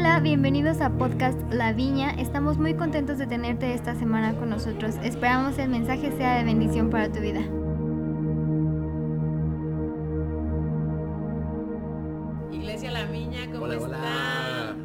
[0.00, 2.12] Hola, bienvenidos a Podcast La Viña.
[2.12, 4.94] Estamos muy contentos de tenerte esta semana con nosotros.
[5.02, 7.40] Esperamos el mensaje sea de bendición para tu vida.
[12.52, 13.90] Iglesia La Viña, ¿cómo Hola, están?
[13.90, 14.76] hola.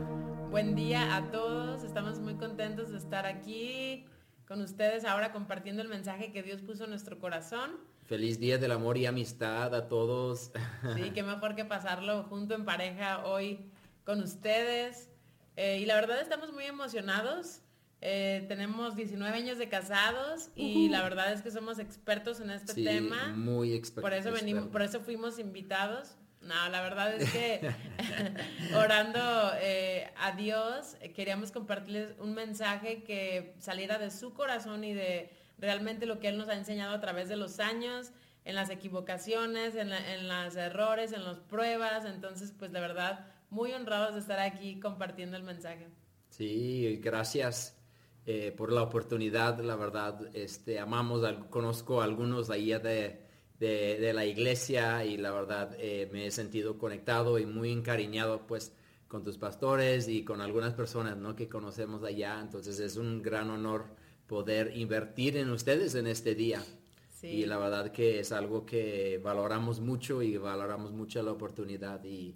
[0.49, 1.83] Buen día a todos.
[1.83, 4.07] Estamos muy contentos de estar aquí
[4.47, 7.69] con ustedes ahora compartiendo el mensaje que Dios puso en nuestro corazón.
[8.07, 10.51] Feliz día del amor y amistad a todos.
[10.95, 13.69] Sí, qué mejor que pasarlo junto en pareja hoy
[14.05, 15.09] con ustedes.
[15.55, 17.59] Eh, y la verdad estamos muy emocionados.
[18.01, 22.73] Eh, tenemos 19 años de casados y la verdad es que somos expertos en este
[22.73, 23.29] Sí, tema.
[23.35, 24.01] muy experto.
[24.01, 26.15] Por eso venimos, por eso fuimos invitados.
[26.41, 27.61] No, la verdad es que
[28.75, 35.31] orando eh, a Dios, queríamos compartirles un mensaje que saliera de su corazón y de
[35.57, 38.11] realmente lo que Él nos ha enseñado a través de los años,
[38.43, 42.03] en las equivocaciones, en, la- en los errores, en las pruebas.
[42.03, 45.87] Entonces, pues la verdad, muy honrados de estar aquí compartiendo el mensaje.
[46.29, 47.77] Sí, gracias
[48.25, 50.19] eh, por la oportunidad, la verdad.
[50.33, 53.21] Este, amamos, conozco a algunos de allá de,
[53.59, 58.47] de- de la iglesia y la verdad eh, me he sentido conectado y muy encariñado
[58.47, 58.73] pues
[59.07, 61.35] con tus pastores y con algunas personas ¿no?
[61.35, 62.39] que conocemos allá.
[62.41, 63.85] Entonces es un gran honor
[64.25, 66.63] poder invertir en ustedes en este día.
[67.11, 67.27] Sí.
[67.27, 72.03] Y la verdad que es algo que valoramos mucho y valoramos mucho la oportunidad.
[72.03, 72.35] Y,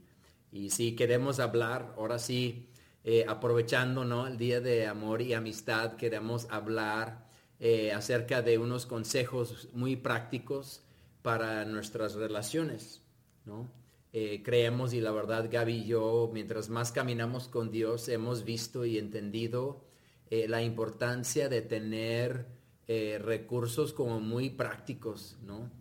[0.52, 2.70] y sí, queremos hablar, ahora sí,
[3.04, 4.28] eh, aprovechando ¿no?
[4.28, 7.26] el Día de Amor y Amistad, queremos hablar
[7.60, 10.84] eh, acerca de unos consejos muy prácticos
[11.22, 13.02] para nuestras relaciones.
[13.46, 13.72] ¿no?
[14.14, 18.86] Eh, creemos y la verdad Gaby y yo, mientras más caminamos con Dios, hemos visto
[18.86, 19.86] y entendido
[20.30, 22.48] la importancia de tener
[22.86, 25.72] recursos como muy prácticos, ¿no?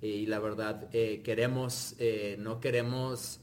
[0.00, 1.96] Y la verdad, queremos,
[2.38, 3.40] no queremos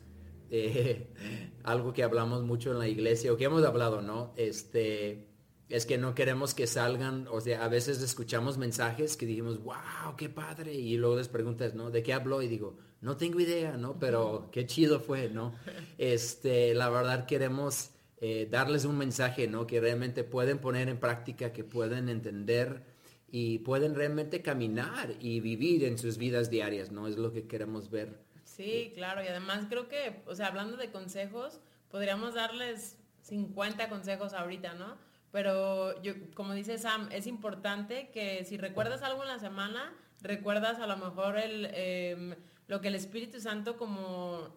[0.49, 1.07] eh,
[1.63, 4.33] algo que hablamos mucho en la iglesia, o que hemos hablado, ¿no?
[4.35, 5.27] Este,
[5.69, 10.15] es que no queremos que salgan, o sea, a veces escuchamos mensajes que dijimos, wow,
[10.17, 11.89] qué padre, y luego les preguntas, ¿no?
[11.89, 12.41] ¿De qué habló?
[12.41, 13.97] Y digo, no tengo idea, ¿no?
[13.99, 15.53] Pero qué chido fue, ¿no?
[15.97, 19.67] Este, la verdad queremos eh, darles un mensaje, ¿no?
[19.67, 22.83] Que realmente pueden poner en práctica, que pueden entender
[23.29, 27.07] y pueden realmente caminar y vivir en sus vidas diarias, ¿no?
[27.07, 28.22] Es lo que queremos ver.
[28.55, 31.59] Sí, claro, y además creo que, o sea, hablando de consejos,
[31.89, 34.97] podríamos darles 50 consejos ahorita, ¿no?
[35.31, 39.91] Pero yo, como dice Sam, es importante que si recuerdas algo en la semana,
[40.21, 42.35] recuerdas a lo mejor el, em,
[42.67, 44.49] lo que el Espíritu Santo como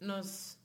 [0.00, 0.58] nos,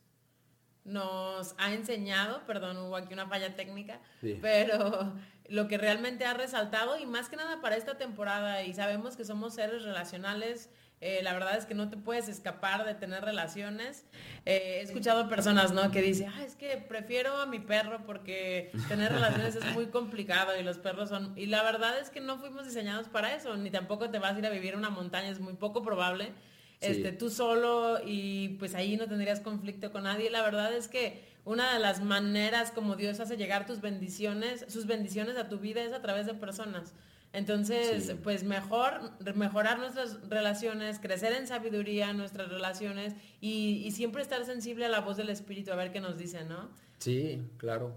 [0.83, 4.39] nos ha enseñado, perdón, hubo aquí una falla técnica, Sí.
[4.41, 5.13] pero
[5.49, 9.25] lo que realmente ha resaltado y más que nada para esta temporada y sabemos que
[9.25, 10.69] somos seres relacionales,
[11.01, 14.05] eh, la verdad es que no te puedes escapar de tener relaciones.
[14.45, 15.91] Eh, he escuchado personas, ¿no?
[15.91, 20.57] Que dicen, ah, es que prefiero a mi perro porque tener relaciones es muy complicado
[20.59, 21.37] y los perros son...
[21.37, 24.39] Y la verdad es que no fuimos diseñados para eso, ni tampoco te vas a
[24.39, 26.31] ir a vivir en una montaña, es muy poco probable.
[26.79, 26.87] Sí.
[26.91, 30.29] Este, tú solo y pues ahí no tendrías conflicto con nadie.
[30.29, 34.87] La verdad es que una de las maneras como Dios hace llegar tus bendiciones, sus
[34.87, 36.93] bendiciones a tu vida es a través de personas.
[37.35, 38.13] Entonces, Sí.
[38.23, 44.85] pues mejor mejorar nuestras relaciones, crecer en sabiduría nuestras relaciones y, y siempre estar sensible
[44.85, 46.69] a la voz del Espíritu a ver qué nos dice, ¿no?
[46.97, 47.93] Sí, claro.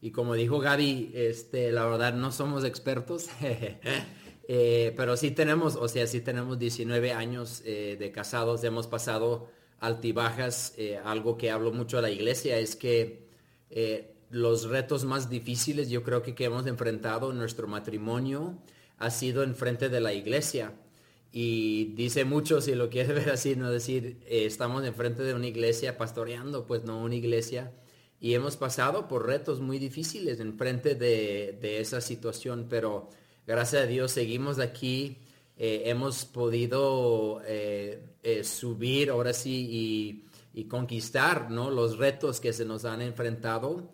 [0.00, 3.28] Y como dijo Gaby, este, la verdad no somos expertos,
[4.48, 9.48] eh, pero sí tenemos, o sea, sí tenemos 19 años eh, de casados, hemos pasado
[9.78, 13.30] altibajas, eh, algo que hablo mucho a la iglesia es que
[14.32, 18.58] los retos más difíciles yo creo que, que hemos enfrentado en nuestro matrimonio
[18.98, 20.72] ha sido en frente de la iglesia.
[21.32, 25.46] Y dice mucho, si lo quieres ver así, no decir, eh, estamos enfrente de una
[25.46, 27.72] iglesia pastoreando, pues no una iglesia.
[28.20, 33.10] Y hemos pasado por retos muy difíciles en frente de, de esa situación, pero
[33.46, 35.18] gracias a Dios seguimos aquí,
[35.58, 38.00] eh, hemos podido eh,
[38.44, 39.68] subir ahora sí
[40.54, 41.70] y, y conquistar ¿no?
[41.70, 43.90] los retos que se nos han enfrentado.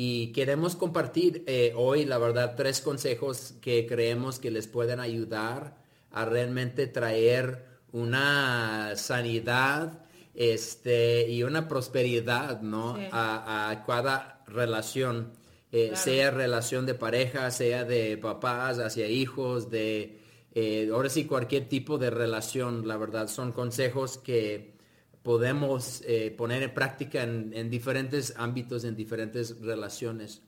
[0.00, 5.76] Y queremos compartir eh, hoy, la verdad, tres consejos que creemos que les pueden ayudar
[6.12, 10.04] a realmente traer una sanidad
[10.36, 12.94] este, y una prosperidad ¿no?
[12.94, 13.08] Sí.
[13.10, 15.32] a, a cada relación,
[15.72, 15.96] eh, Claro.
[16.04, 20.20] sea relación de pareja, sea de papás hacia hijos, de
[20.54, 24.77] eh, ahora sí cualquier tipo de relación, la verdad, son consejos que
[25.28, 30.40] podemos eh, poner en práctica en, en diferentes ámbitos, en diferentes relaciones.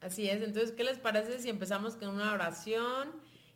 [0.00, 3.08] Así es, entonces, ¿qué les parece si empezamos con una oración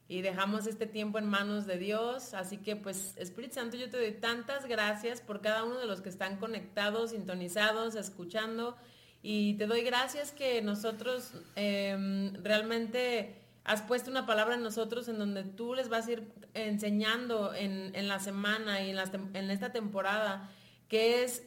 [0.08, 2.34] y dejamos este tiempo en manos de Dios.
[2.34, 6.00] Así que pues Espíritu Santo, yo te doy tantas gracias por cada uno de los
[6.00, 8.76] que están conectados, sintonizados, escuchando.
[9.22, 15.20] Y te doy gracias que nosotros em, realmente has puesto una palabra en nosotros en
[15.20, 18.98] donde tú les vas a ir enseñando en, la semana y en,
[19.34, 20.50] en, esta temporada,
[20.88, 21.44] que es,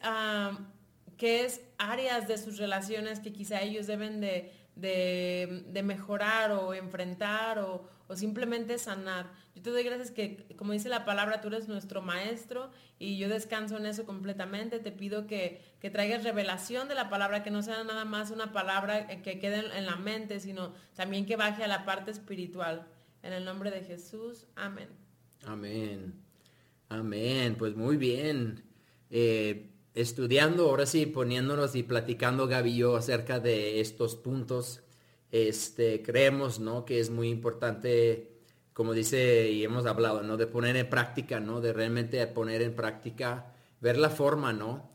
[1.18, 7.88] es áreas de sus relaciones que quizá ellos deben de, de mejorar o enfrentar o,
[8.08, 9.30] o simplemente sanar.
[9.54, 13.28] Yo te doy gracias que, como dice la palabra, tú eres nuestro maestro y yo
[13.28, 14.78] descanso en eso completamente.
[14.78, 18.52] Te pido que, que traigas revelación de la palabra, que no sea nada más una
[18.52, 22.86] palabra que quede en la mente, sino también que baje a la parte espiritual.
[23.22, 24.88] En el nombre de Jesús, amén.
[25.44, 26.14] Amén.
[26.88, 27.56] Amén.
[27.58, 28.64] Pues muy bien.
[29.10, 34.82] Eh, estudiando, ahora sí, poniéndonos y platicando Gaby acerca de estos puntos
[35.30, 36.84] este, creemos, ¿no?
[36.84, 38.32] Que es muy importante,
[38.72, 40.36] como dice y hemos hablado, ¿no?
[40.36, 41.60] De poner en práctica, ¿no?
[41.60, 44.90] De realmente poner en práctica, ver la forma, ¿no?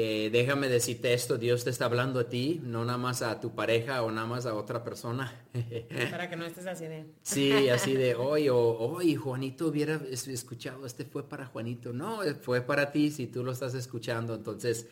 [0.00, 3.54] Eh, déjame decirte esto, Dios te está hablando a ti, no nada más a tu
[3.56, 5.44] pareja o nada más a otra persona.
[6.10, 7.06] Para que no estés así de...
[7.22, 11.92] Sí, así de, hoy, o hoy Juanito hubiera escuchado, este fue para Juanito.
[11.92, 14.36] No, fue para ti si tú lo estás escuchando.
[14.36, 14.86] Entonces,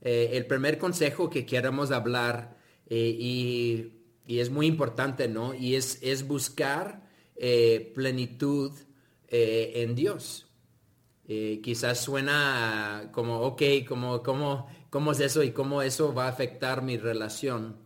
[0.00, 2.56] eh, el primer consejo que queramos hablar
[2.88, 5.54] eh, y y es muy importante, ¿no?
[5.54, 7.02] Y es, es buscar
[7.36, 8.72] eh, plenitud
[9.28, 10.46] eh, en Dios.
[11.28, 16.30] Eh, quizás suena como, ok, como, como, ¿cómo es eso y cómo eso va a
[16.30, 17.76] afectar mi relación?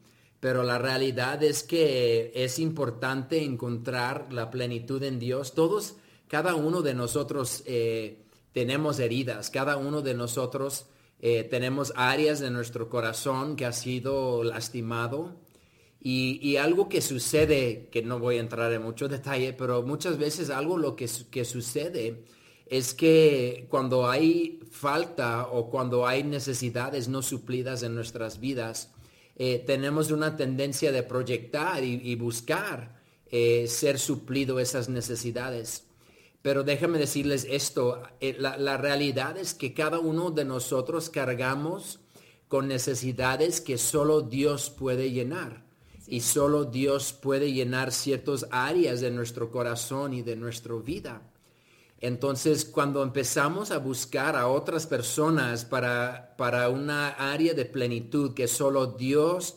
[0.40, 5.54] Pero la realidad es que es importante encontrar la plenitud en Dios.
[5.54, 5.96] Todos,
[6.28, 7.64] cada uno de nosotros
[8.52, 10.86] tenemos heridas, cada uno de nosotros
[11.18, 15.36] tenemos áreas de nuestro corazón que ha sido lastimado
[16.00, 20.50] y, algo que sucede, que no voy a entrar en mucho detalle, pero muchas veces
[20.50, 21.08] algo lo que
[21.44, 22.24] sucede
[22.66, 28.90] es que cuando hay falta o cuando hay necesidades no suplidas en nuestras vidas,
[29.36, 35.84] eh, tenemos una tendencia de proyectar y, buscar eh, ser suplido esas necesidades.
[36.42, 42.00] Pero déjame decirles esto, eh, la, la realidad es que cada uno de nosotros cargamos
[42.48, 45.66] con necesidades que solo Dios puede llenar
[46.06, 51.20] y solo Dios puede llenar ciertas áreas de nuestro corazón y de nuestra vida.
[52.00, 58.48] Entonces, cuando empezamos a buscar a otras personas para, para una área de plenitud que
[58.48, 59.56] solo Dios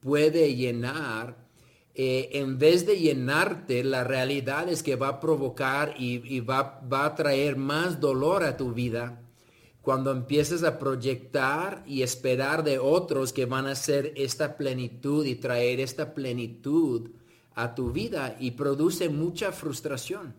[0.00, 1.36] puede llenar,
[1.94, 7.04] eh, en vez de llenarte, la realidad es que va a provocar y, va, va
[7.04, 9.20] a traer más dolor a tu vida
[9.82, 15.36] cuando empieces a proyectar y esperar de otros que van a hacer esta plenitud y
[15.36, 17.10] traer esta plenitud
[17.54, 20.34] a tu vida y produce mucha frustración.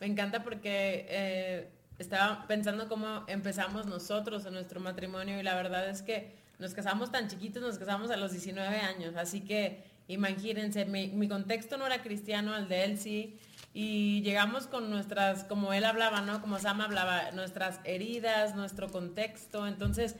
[0.00, 5.88] Me encanta porque eh, estaba pensando cómo empezamos nosotros en nuestro matrimonio y la verdad
[5.88, 10.84] es que nos casamos tan chiquitos, nos casamos a los 19 años, así que imagínense,
[10.86, 13.38] mi, mi contexto no era cristiano, el de él sí,
[13.74, 16.40] y llegamos con nuestras, como él hablaba, ¿no?
[16.40, 19.66] Como Sam hablaba, nuestras heridas, nuestro contexto.
[19.66, 20.16] Entonces,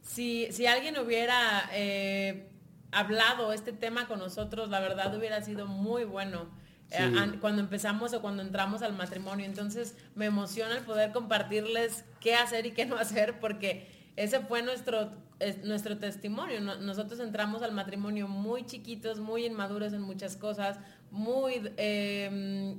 [0.00, 2.48] si, si alguien hubiera eh,
[2.92, 6.48] hablado este tema con nosotros, la verdad hubiera sido muy bueno.
[6.90, 9.46] Eh, cuando empezamos o cuando entramos al matrimonio.
[9.46, 14.62] Entonces me emociona el poder compartirles qué hacer y qué no hacer porque ese fue
[14.62, 15.10] nuestro,
[15.64, 16.60] nuestro testimonio.
[16.60, 20.78] nosotros entramos al matrimonio muy chiquitos, muy inmaduros en muchas cosas,
[21.10, 22.78] muy, em,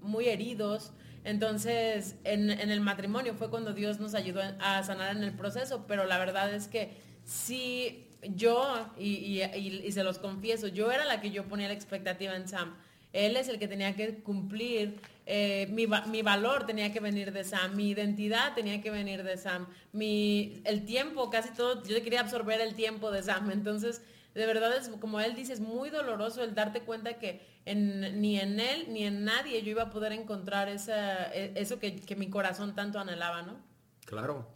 [0.00, 0.92] muy heridos.
[1.24, 6.04] Entonces, en, el matrimonio fue cuando Dios nos ayudó a sanar en el proceso, pero
[6.04, 9.42] la verdad es que sí, yo, y,
[9.90, 12.76] se los confieso, yo era la que yo ponía la expectativa en Sam.
[13.12, 17.44] Él es el que tenía que cumplir, eh, mi, mi, valor tenía que venir de
[17.44, 22.20] Sam, mi identidad tenía que venir de Sam, mi, el tiempo, casi todo, yo quería
[22.20, 23.50] absorber el tiempo de Sam.
[23.50, 24.02] Entonces,
[24.34, 27.40] de verdad es, como él dice, es muy doloroso el darte cuenta que
[27.74, 32.16] ni en él ni en nadie yo iba a poder encontrar esa, e, eso que,
[32.16, 33.58] mi corazón tanto anhelaba, ¿no?
[34.04, 34.46] Claro.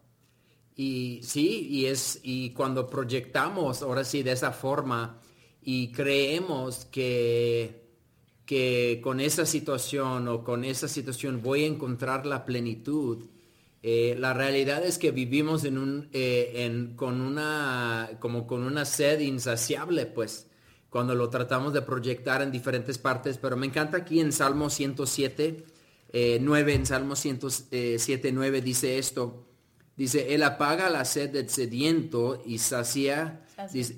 [0.75, 5.21] Y sí, y es, y cuando proyectamos ahora sí de esa forma
[5.63, 7.82] y creemos que,
[8.53, 13.25] que con esa situación o con esa situación voy a encontrar la plenitud,
[13.83, 19.21] eh, la realidad es que vivimos en un, eh, con una, como con una sed
[19.21, 20.49] insaciable, pues,
[20.91, 25.65] cuando lo tratamos de proyectar en diferentes partes, pero me encanta aquí en Salmo 107,
[26.39, 29.47] 9, eh, en Salmo 107, 9 dice esto,
[29.97, 33.97] dice, Él apaga la sed del sediento y sacia, sacia,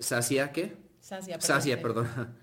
[0.00, 0.74] ¿sacia qué?
[0.98, 2.41] Sacia, sacia, perdón,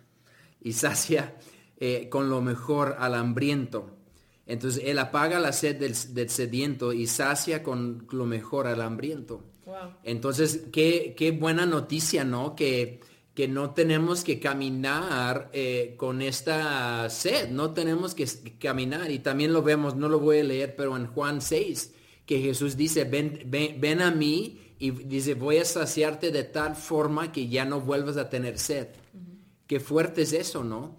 [0.62, 1.36] y sacia
[1.78, 3.98] eh, con lo mejor al hambriento.
[4.46, 9.44] Entonces Él apaga la sed del, sediento y sacia con lo mejor al hambriento.
[10.04, 12.56] Entonces, qué, qué, buena noticia, ¿no?
[12.56, 13.00] Que,
[13.40, 18.28] que no tenemos que caminar eh, con esta sed, no tenemos que
[18.60, 19.12] caminar.
[19.12, 21.94] Y también lo vemos, no lo voy a leer, pero en Juan 6,
[22.26, 27.32] que Jesús dice, ven, ven, a mí y dice, voy a saciarte de tal forma
[27.32, 28.88] que ya no vuelvas a tener sed.
[29.70, 30.98] Qué fuerte es eso, ¿no?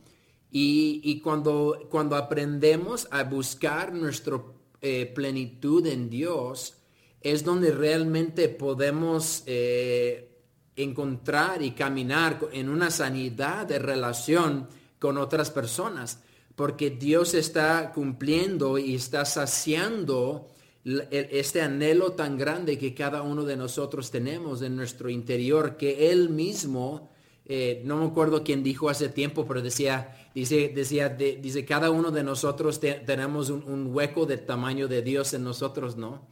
[0.53, 4.41] Y, cuando, cuando aprendemos a buscar nuestra
[4.81, 6.77] eh, plenitud en Dios,
[7.21, 10.39] es donde realmente podemos eh,
[10.77, 14.69] encontrar y caminar en una sanidad de relación
[15.00, 16.23] con otras personas,
[16.55, 20.47] porque Dios está cumpliendo y está saciando
[20.85, 26.29] este anhelo tan grande que cada uno de nosotros tenemos en nuestro interior, que Él
[26.29, 27.10] mismo,
[27.52, 32.12] eh, no me acuerdo quién dijo hace tiempo, pero decía, dice, decía, dice, cada uno
[32.12, 36.28] de nosotros tenemos un, hueco del tamaño de Dios en nosotros, ¿no?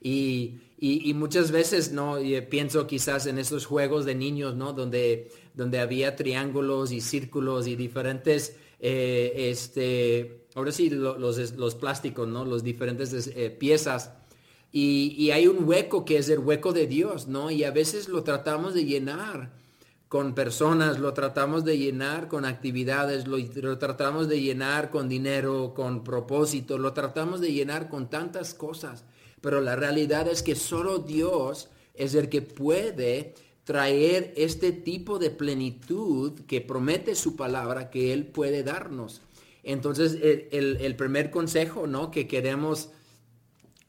[0.00, 2.18] Y, y, muchas veces, ¿no?
[2.48, 4.72] pienso quizás en esos juegos de niños, ¿no?
[4.72, 11.18] Donde, donde había triángulos y círculos y diferentes, eh, este, ahora sí, los,
[11.50, 12.44] los, plásticos, ¿no?
[12.44, 14.12] Los diferentes eh, piezas.
[14.70, 17.50] Y, y, hay un hueco que es el hueco de Dios, ¿no?
[17.50, 19.58] Y a veces lo tratamos de llenar
[20.10, 26.02] con personas, lo tratamos de llenar con actividades, lo, tratamos de llenar con dinero, con
[26.02, 29.04] propósito, lo tratamos de llenar con tantas cosas.
[29.40, 35.30] Pero la realidad es que solo Dios es el que puede traer este tipo de
[35.30, 39.22] plenitud que promete su palabra que Él puede darnos.
[39.62, 40.18] Entonces,
[40.50, 42.10] el, primer consejo ¿no?
[42.10, 42.90] que queremos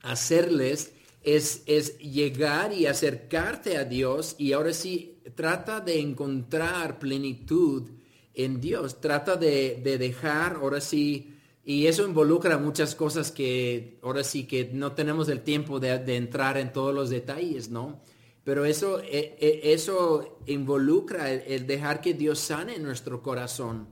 [0.03, 7.89] hacerles es, es, llegar y acercarte a Dios y ahora sí, trata de encontrar plenitud
[8.33, 11.31] en Dios, trata de, de dejar, ahora sí,
[11.63, 16.57] y eso involucra muchas cosas que ahora sí que no tenemos el tiempo de, entrar
[16.57, 18.01] en todos los detalles, ¿no?
[18.43, 23.89] Pero eso, e, e, eso involucra el, dejar que Dios sane nuestro corazón,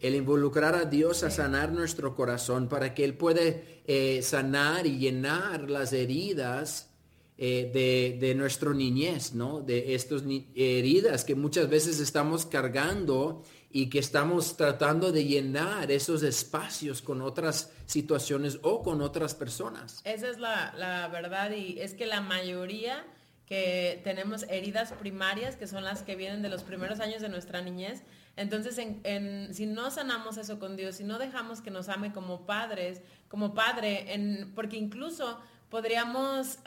[0.00, 4.98] el involucrar a Dios a sanar nuestro corazón para que Él puede eh, sanar y
[4.98, 6.93] llenar las heridas
[7.36, 9.60] eh, de, de nuestra niñez, ¿no?
[9.60, 10.22] De estas
[10.54, 13.42] heridas que muchas veces estamos cargando
[13.76, 20.00] y que estamos tratando de llenar esos espacios con otras situaciones o con otras personas.
[20.04, 23.04] Esa es la, verdad y es que la mayoría
[23.46, 27.62] que tenemos heridas primarias, que son las que vienen de los primeros años de nuestra
[27.62, 28.04] niñez.
[28.36, 32.46] Entonces, en, si no sanamos eso con Dios, si no dejamos que nos ame como
[32.46, 35.40] padres, como padre, en, porque incluso
[35.74, 36.58] podríamos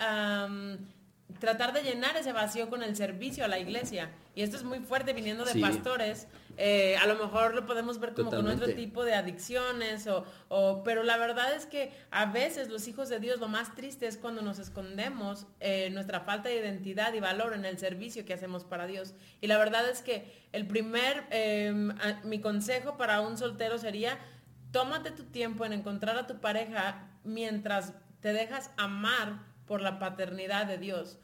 [1.39, 4.11] tratar de llenar ese vacío con el servicio a la iglesia.
[4.35, 8.13] Y esto es muy fuerte viniendo de pastores eh, a lo mejor lo podemos ver
[8.13, 10.09] como con otro tipo de adicciones,
[10.49, 14.07] o, pero la verdad es que a veces los hijos de Dios lo más triste
[14.07, 18.33] es cuando nos escondemos eh, nuestra falta de identidad y valor en el servicio que
[18.33, 19.13] hacemos para Dios.
[19.39, 24.17] Y la verdad es que el primer, em, mi consejo para un soltero sería,
[24.71, 27.93] tómate tu tiempo en encontrar a tu pareja mientras
[28.27, 31.17] te dejas amar por la paternidad de Dios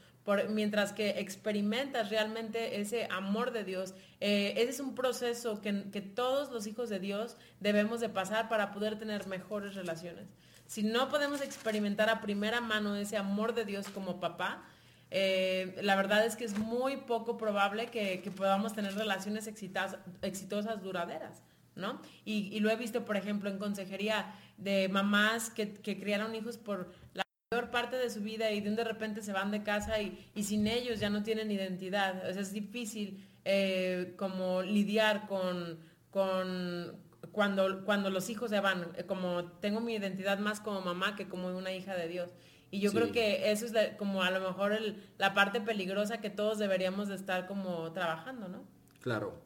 [0.47, 6.49] mientras que experimentas realmente ese amor de Dios, eh, ese es un proceso que, todos
[6.49, 10.29] los hijos de Dios debemos de pasar para poder tener mejores relaciones.
[10.65, 14.63] Si no podemos experimentar a primera mano ese amor de Dios como papá,
[15.11, 20.81] eh, la verdad es que es muy poco probable que, podamos tener relaciones exitosas, exitosas
[20.81, 21.43] duraderas.
[21.75, 21.99] ¿no?
[22.23, 26.91] Y, lo he visto, por ejemplo, en consejería de mamás que, que criaron hijos por
[27.13, 27.23] la
[27.71, 31.09] parte de su vida y de repente se van de casa y, sin ellos ya
[31.09, 32.27] no tienen identidad.
[32.29, 35.79] es difícil eh, como lidiar con,
[36.09, 36.97] con
[37.31, 41.27] cuando, cuando los hijos se van, eh, como tengo mi identidad más como mamá que
[41.27, 42.29] como una hija de Dios.
[42.71, 44.75] Y yo creo que eso es como a lo mejor
[45.19, 48.63] la parte peligrosa que todos deberíamos de estar como trabajando, ¿no?
[48.99, 49.39] Claro.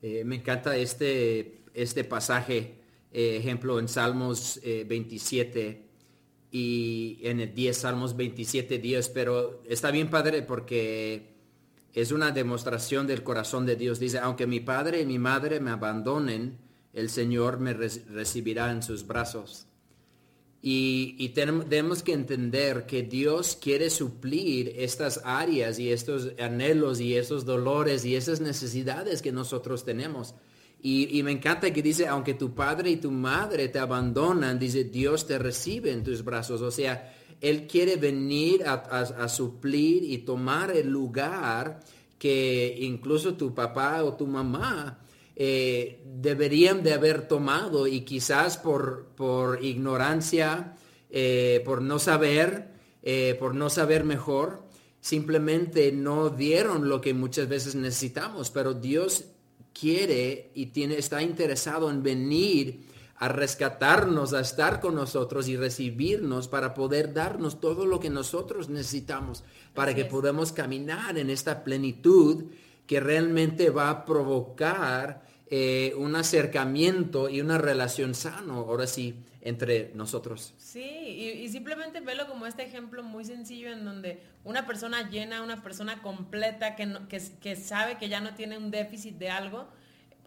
[0.00, 2.80] Eh, me encanta este, este pasaje,
[3.14, 5.84] ejemplo, en Salmos 27,
[6.50, 11.34] y en el 10, Salmos 27, 10, pero está bien padre porque
[11.92, 13.98] es una demostración del corazón de Dios.
[13.98, 16.58] Dice, aunque mi padre y mi madre me abandonen,
[16.92, 19.66] el Señor me recibirá en sus brazos.
[20.62, 27.44] Y, tenemos que entender que Dios quiere suplir estas áreas y estos anhelos y esos
[27.44, 30.34] dolores y esas necesidades que nosotros tenemos.
[30.86, 35.26] Y, me encanta que dice, aunque tu padre y tu madre te abandonan, dice, Dios
[35.26, 36.60] te recibe en tus brazos.
[36.60, 37.10] O sea,
[37.40, 41.80] Él quiere venir a, suplir y tomar el lugar
[42.18, 44.98] que incluso tu papá o tu mamá
[45.34, 50.76] eh, deberían de haber tomado y quizás por, por ignorancia,
[51.08, 52.72] eh, por no saber,
[53.02, 54.64] eh, por no saber mejor,
[55.00, 59.33] simplemente no dieron lo que muchas veces necesitamos, pero Dios
[59.78, 66.48] quiere y tiene, está interesado en venir a rescatarnos, a estar con nosotros y recibirnos
[66.48, 72.44] para poder darnos todo lo que nosotros necesitamos para que podamos caminar en esta plenitud
[72.86, 79.90] que realmente va a provocar eh, un acercamiento y una relación sano, ahora sí, entre
[79.94, 80.54] nosotros.
[80.56, 85.62] Sí, y, simplemente velo como este ejemplo muy sencillo en donde una persona llena, una
[85.62, 86.88] persona completa, que,
[87.40, 89.68] que, sabe que ya no tiene un déficit de algo,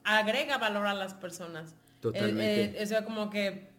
[0.03, 1.73] agrega valor a las personas.
[1.99, 2.79] Totalmente.
[2.79, 3.69] Eh, o sea, como que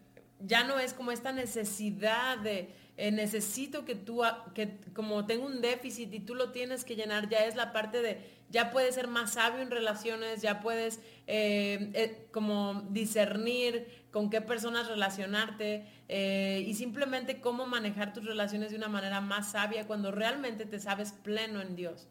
[0.41, 5.61] ya no es como esta necesidad de eh, necesito que tú, que como tengo un
[5.61, 9.07] déficit y tú lo tienes que llenar, ya es la parte de, ya puedes ser
[9.07, 16.73] más sabio en relaciones, ya puedes eh, eh, como discernir con qué personas relacionarte y
[16.73, 21.61] simplemente cómo manejar tus relaciones de una manera más sabia cuando realmente te sabes pleno
[21.61, 22.09] en Dios.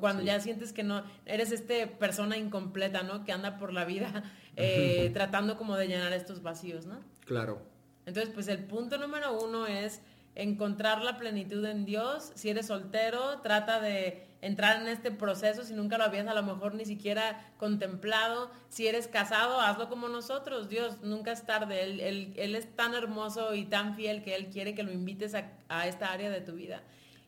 [0.00, 3.22] Cuando ya sientes que no, eres este persona incompleta, ¿no?
[3.22, 4.24] Que anda por la vida
[5.12, 6.98] tratando como de llenar estos vacíos, ¿no?
[7.24, 7.62] Claro.
[8.06, 10.00] Entonces, pues el punto número uno es
[10.34, 12.32] encontrar la plenitud en Dios.
[12.34, 16.42] Si eres soltero, trata de entrar en este proceso si nunca lo habías a lo
[16.42, 18.50] mejor ni siquiera contemplado.
[18.68, 20.68] Si eres casado, hazlo como nosotros.
[20.68, 21.82] Dios nunca es tarde.
[21.82, 26.12] Él, es tan hermoso y tan fiel que Él quiere que lo invites a, esta
[26.12, 26.82] área de tu vida.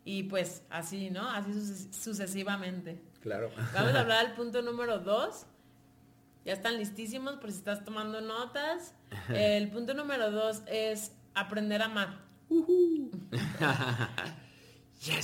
[0.05, 1.29] Y pues así, ¿no?
[1.29, 1.53] Así
[1.93, 3.01] sucesivamente.
[3.21, 3.51] Claro.
[3.75, 5.47] Vamos a hablar del punto número dos.
[6.45, 8.95] Ya están listísimos por si estás tomando notas.
[9.29, 12.26] El punto número dos es aprender a amar.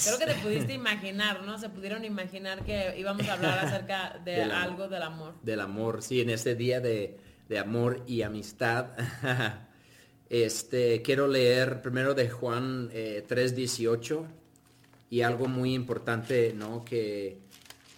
[0.04, 1.58] Creo que te pudiste imaginar, ¿no?
[1.58, 5.34] Se pudieron imaginar que íbamos a hablar acerca de algo del amor.
[5.42, 7.18] Del amor, sí, en este día de,
[7.60, 8.90] amor y amistad.
[10.30, 14.26] este, quiero leer primero de Juan 3.18 eh,
[15.10, 16.84] y algo muy importante, ¿no?
[16.84, 17.38] Que,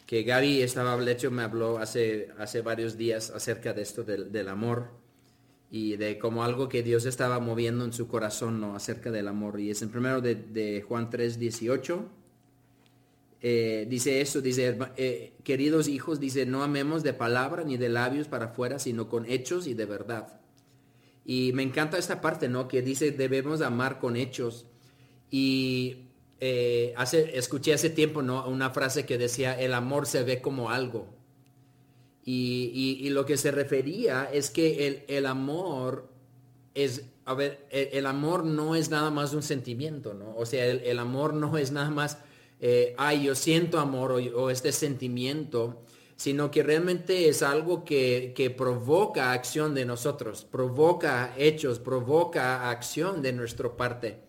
[0.06, 4.48] que Gaby estaba, de hecho me habló hace, hace varios días acerca de esto del
[4.48, 5.03] amor
[5.74, 8.76] y de como algo que Dios estaba moviendo en su corazón ¿no?
[8.76, 9.58] acerca del amor.
[9.58, 12.08] Y es en primero de, Juan 3, 18.
[13.40, 18.28] Eh, dice eso, dice, eh, queridos hijos, dice, no amemos de palabra ni de labios
[18.28, 20.40] para afuera, sino con hechos y de verdad.
[21.24, 22.68] Y me encanta esta parte, ¿no?
[22.68, 24.66] Que dice, debemos amar con hechos.
[25.28, 26.06] Y
[26.38, 28.46] eh, hace, escuché hace tiempo, ¿no?
[28.46, 31.23] Una frase que decía, el amor se ve como algo.
[32.26, 36.08] Y, lo que se refería es que el, amor
[36.74, 40.34] es, a ver, el, amor no es nada más un sentimiento, ¿no?
[40.36, 42.18] O sea, el, amor no es nada más,
[42.60, 45.82] eh, ay, yo siento amor o, este sentimiento,
[46.16, 53.34] sino que realmente es algo que, provoca acción de nosotros, provoca hechos, provoca acción de
[53.34, 54.20] nuestra parte.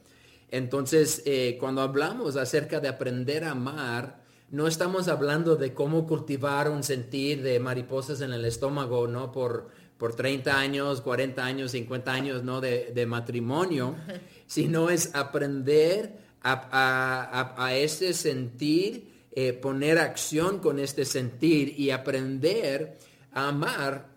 [0.51, 6.69] Entonces, eh, cuando hablamos acerca de aprender a amar, no estamos hablando de cómo cultivar
[6.69, 9.31] un sentir de mariposas en el estómago, ¿no?
[9.31, 12.61] Por, por 30 años, 40 años, 50 años, ¿no?
[12.61, 13.95] De, matrimonio,
[14.47, 22.99] sino es aprender a, ese sentir, eh, poner acción con este sentir y aprender
[23.33, 24.07] a amar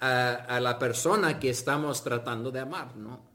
[0.00, 3.26] a, la persona que estamos tratando de amar, ¿no?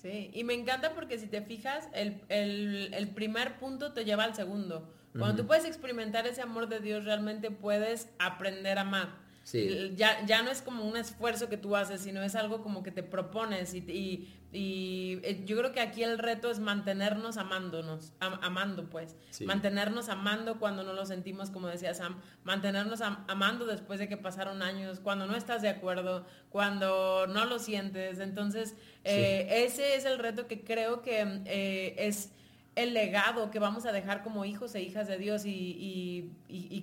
[0.00, 4.36] Sí, y me encanta porque si te fijas, el, el primer punto te lleva al
[4.36, 4.95] segundo.
[5.18, 9.26] Cuando tú puedes experimentar ese amor de Dios, realmente puedes aprender a amar.
[9.94, 12.90] Ya, ya no es como un esfuerzo que tú haces, sino es algo como que
[12.90, 19.14] te propones y, eh, yo creo que aquí el reto es mantenernos amándonos, amando pues,
[19.44, 24.62] mantenernos amando cuando no lo sentimos, como decía Sam, mantenernos amando después de que pasaron
[24.62, 28.18] años, cuando no estás de acuerdo, cuando no lo sientes.
[28.18, 28.74] Entonces,
[29.04, 32.32] eh, ese es el reto que creo que eh, es
[32.76, 36.30] el legado que vamos a dejar como hijos e hijas de Dios y,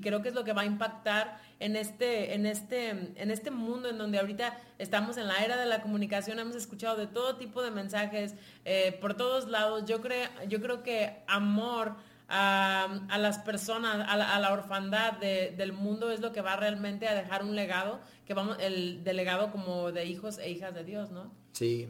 [0.02, 3.90] creo que es lo que va a impactar en este, en, este, en este mundo
[3.90, 7.62] en donde ahorita estamos en la era de la comunicación, hemos escuchado de todo tipo
[7.62, 8.34] de mensajes
[8.66, 9.86] eh, por todos lados.
[9.86, 11.96] Yo, creo yo creo que amor
[12.28, 17.44] a, las personas, a la, orfandad del mundo es lo que va realmente a dejar
[17.44, 21.32] un legado, que vamos, el de legado como de hijos e hijas de Dios, ¿no?
[21.52, 21.88] Sí.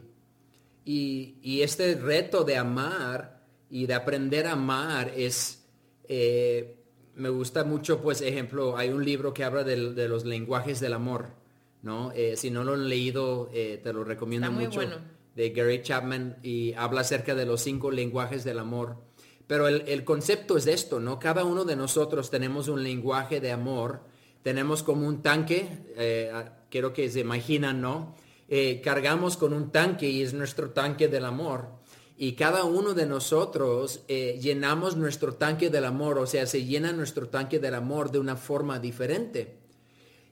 [0.84, 3.33] Y, y este reto de amar
[3.70, 5.64] y de aprender a amar es,
[6.08, 6.76] eh,
[7.14, 11.28] me gusta mucho, pues, ejemplo, hay un libro que habla de, los lenguajes del amor,
[11.82, 12.12] ¿no?
[12.12, 14.80] Eh, si no lo han leído, eh, te lo recomiendo mucho.
[15.34, 18.98] De Gary Chapman y habla acerca de los cinco lenguajes del amor.
[19.48, 21.18] Pero el, el, concepto es esto, ¿no?
[21.18, 24.02] Cada uno de nosotros tenemos un lenguaje de amor,
[24.42, 28.14] tenemos como un tanque, quiero que se imaginan, ¿no?
[28.84, 31.83] Cargamos con un tanque y es nuestro tanque del amor.
[32.16, 36.92] Y cada uno de nosotros eh, llenamos nuestro tanque del amor, o sea, se llena
[36.92, 39.58] nuestro tanque del amor de una forma diferente.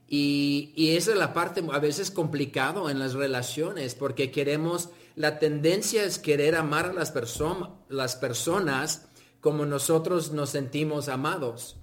[0.07, 5.38] Y, y esa es la parte a veces complicado en las relaciones, porque queremos, la
[5.38, 7.12] tendencia es querer amar a las,
[7.88, 9.09] las personas
[9.40, 11.77] como nosotros nos sentimos amados.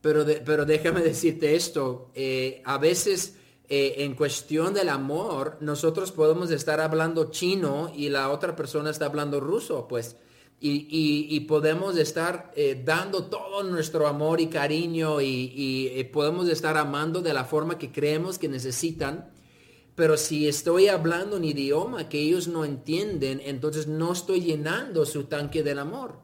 [0.00, 3.36] Pero, pero déjame decirte esto, eh, a veces
[3.74, 9.06] eh, en cuestión del amor, nosotros podemos estar hablando chino y la otra persona está
[9.06, 10.16] hablando ruso, pues.
[10.60, 17.32] Y, podemos estar eh, dando todo nuestro amor y cariño y, podemos estar amando de
[17.32, 19.30] la forma que creemos que necesitan.
[19.94, 25.24] Pero si estoy hablando un idioma que ellos no entienden, entonces no estoy llenando su
[25.24, 26.20] tanque del amor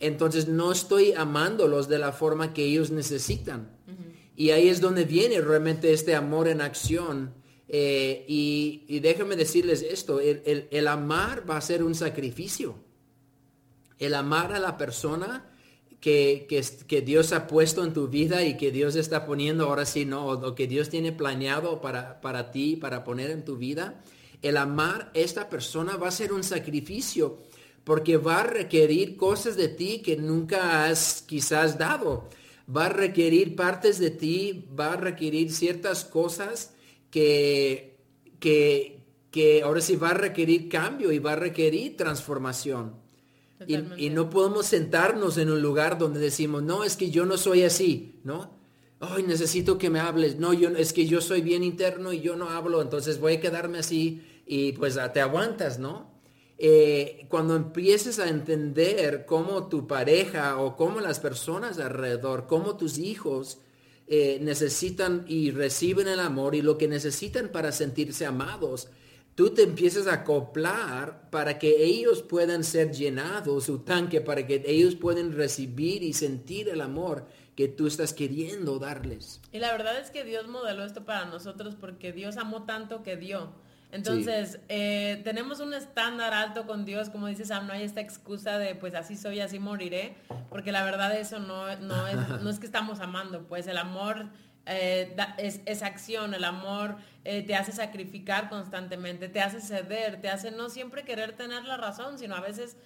[0.00, 3.68] entonces no estoy amándolos de la forma que ellos necesitan.
[4.40, 7.34] Y ahí es donde viene realmente este amor en acción.
[7.68, 12.74] Eh, y, déjenme decirles esto, el, amar va a ser un sacrificio.
[13.98, 15.52] El amar a la persona
[16.00, 16.46] que,
[16.88, 20.28] que, Dios ha puesto en tu vida y que Dios está poniendo ahora sí, no,
[20.28, 24.02] o que Dios tiene planeado para, para ti, para poner en tu vida.
[24.40, 27.36] El amar a esta persona va a ser un sacrificio
[27.84, 32.30] porque va a requerir cosas de ti que nunca has quizás dado.
[32.74, 36.74] Va a requerir partes de ti, va a requerir ciertas cosas
[37.10, 37.96] que,
[38.38, 42.94] que, que ahora sí va a requerir cambio y va a requerir transformación.
[43.66, 47.62] Y, no podemos sentarnos en un lugar donde decimos, no, es que yo no soy
[47.62, 48.58] así, ¿no?
[49.00, 50.38] Ay, necesito que me hables.
[50.38, 53.40] No, yo, es que yo soy bien interno y yo no hablo, entonces voy a
[53.40, 56.09] quedarme así y pues te aguantas, ¿no?
[56.62, 62.98] Eh, cuando empieces a entender cómo tu pareja o cómo las personas alrededor, cómo tus
[62.98, 63.60] hijos
[64.06, 68.88] eh, necesitan y reciben el amor y lo que necesitan para sentirse amados,
[69.34, 74.62] tú te empiezas a acoplar para que ellos puedan ser llenados, su tanque, para que
[74.66, 77.24] ellos puedan recibir y sentir el amor
[77.56, 79.40] que tú estás queriendo darles.
[79.50, 83.16] Y la verdad es que Dios modeló esto para nosotros porque Dios amó tanto que
[83.16, 83.54] dio.
[83.92, 88.58] Entonces, eh, tenemos un estándar alto con Dios, como dices Sam, no hay esta excusa
[88.58, 90.14] de pues así soy, así moriré,
[90.48, 94.28] porque la verdad eso no, no, es, no es que estamos amando, pues el amor
[94.66, 100.52] eh, es, acción, el amor eh, te hace sacrificar constantemente, te hace ceder, te hace
[100.52, 102.76] no siempre querer tener la razón, sino a veces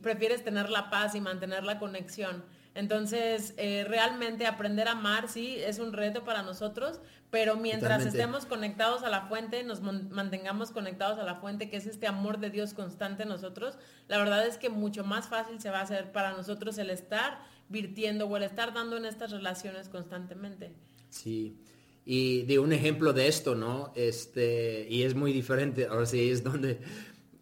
[0.00, 2.44] prefieres tener la paz y mantener la conexión.
[2.74, 8.46] Entonces, eh, realmente aprender a amar, sí, es un reto para nosotros, pero mientras estemos
[8.46, 12.50] conectados a la fuente, nos mantengamos conectados a la fuente, que es este amor de
[12.50, 13.76] Dios constante en nosotros,
[14.08, 17.40] la verdad es que mucho más fácil se va a hacer para nosotros el estar
[17.68, 20.72] virtiendo o el estar dando en estas relaciones constantemente.
[21.08, 21.56] Sí.
[22.04, 23.92] Y de un ejemplo de esto, ¿no?
[23.94, 26.80] Este, y es muy diferente, ahora sí es donde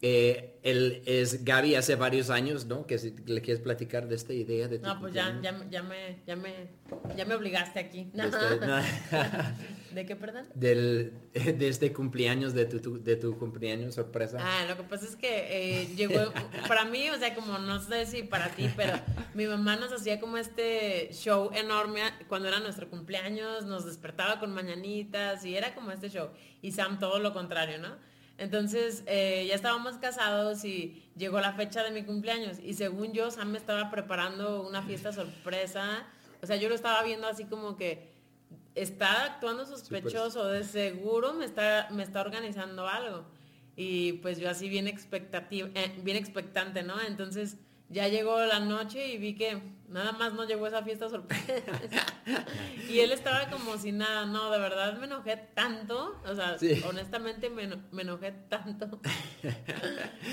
[0.00, 2.86] eh, él es Gaby hace varios años, ¿no?
[2.86, 5.82] Que si le quieres platicar de esta idea de tu No, pues ya, ya, ya,
[5.82, 6.68] me, ya, me,
[7.16, 8.10] ya me obligaste aquí.
[9.92, 10.46] ¿De qué, perdón?
[10.54, 14.38] Del, de este cumpleaños, de tu, de tu cumpleaños sorpresa.
[14.40, 16.32] Ah, lo que pasa es que eh, llegó,
[16.68, 18.92] para mí, o sea, como no sé si para ti, pero
[19.34, 24.52] mi mamá nos hacía como este show enorme cuando era nuestro cumpleaños, nos despertaba con
[24.52, 26.28] mañanitas y era como este show.
[26.62, 27.96] Y Sam todo lo contrario, ¿no?
[28.38, 33.32] Entonces eh, ya estábamos casados y llegó la fecha de mi cumpleaños y según yo
[33.32, 36.06] Sam me estaba preparando una fiesta sorpresa.
[36.40, 38.12] O sea, yo lo estaba viendo así como que
[38.76, 43.24] está actuando sospechoso, de seguro me está, me está organizando algo.
[43.74, 47.00] Y pues yo así bien expectativa, eh, bien expectante, ¿no?
[47.00, 47.56] Entonces
[47.90, 51.62] ya llegó la noche y vi que nada más no llegó esa fiesta sorpresa.
[52.90, 56.56] y él estaba como si nada, no, de verdad me enojé tanto, o sea,
[56.88, 57.68] honestamente me,
[58.00, 59.00] enojé tanto.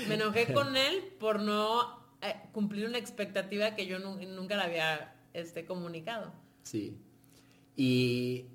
[0.08, 5.16] me enojé con él por no eh, cumplir una expectativa que yo nunca le había
[5.32, 6.32] este, comunicado.
[6.62, 6.98] Sí.
[7.74, 8.46] Y,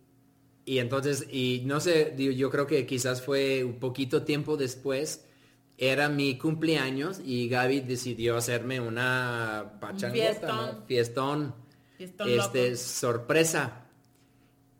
[0.65, 5.25] y entonces, y no sé, yo creo que quizás fue un poquito tiempo después
[5.81, 11.55] era mi cumpleaños y Gaby decidió hacerme una pachangota, fiestón,
[11.97, 13.87] fiestón, este, sorpresa.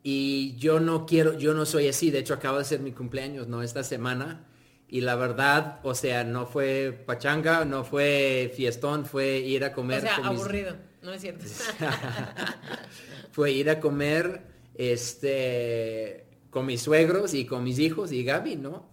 [0.04, 3.48] Y yo no quiero, yo no soy así, de hecho acaba de ser mi cumpleaños,
[3.48, 3.64] ¿no?
[3.64, 4.46] Esta semana.
[4.88, 10.00] Y la verdad, o sea, no fue pachanga, no fue fiestón, fue ir a comer.
[10.00, 11.46] O sea, aburrido, no es cierto.
[13.32, 14.44] fue ir a comer
[14.76, 18.91] este, con mis suegros y con mis hijos y Gaby, ¿no?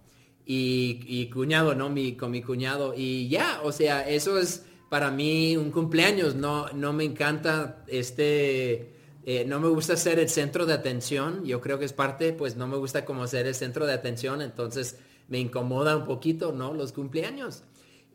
[0.50, 1.90] Y, cuñado, ¿no?
[1.90, 2.94] Mi, con mi cuñado.
[2.96, 6.34] Y ya, o sea, eso es para mí un cumpleaños.
[6.34, 8.96] No, no me encanta este
[9.30, 12.56] Eh, no me gusta ser el centro de atención, yo creo que es parte, pues
[12.56, 14.96] no me gusta como ser el centro de atención, entonces
[15.28, 16.72] me incomoda un poquito, ¿no?
[16.72, 17.62] Los cumpleaños.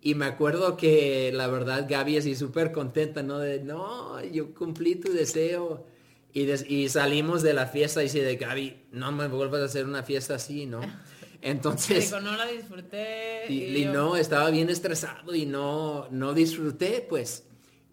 [0.01, 3.37] Y me acuerdo que la verdad Gaby así súper contenta, ¿no?
[3.37, 5.85] De, no, yo cumplí tu deseo.
[6.33, 10.01] Y, y salimos de la fiesta y dice Gaby, no me vuelvas a hacer una
[10.01, 10.81] fiesta así, ¿no?
[11.43, 12.05] Entonces...
[12.05, 13.51] Digo, no la disfruté.
[13.51, 17.43] Y, no, estaba bien estresado y no, no disfruté, pues.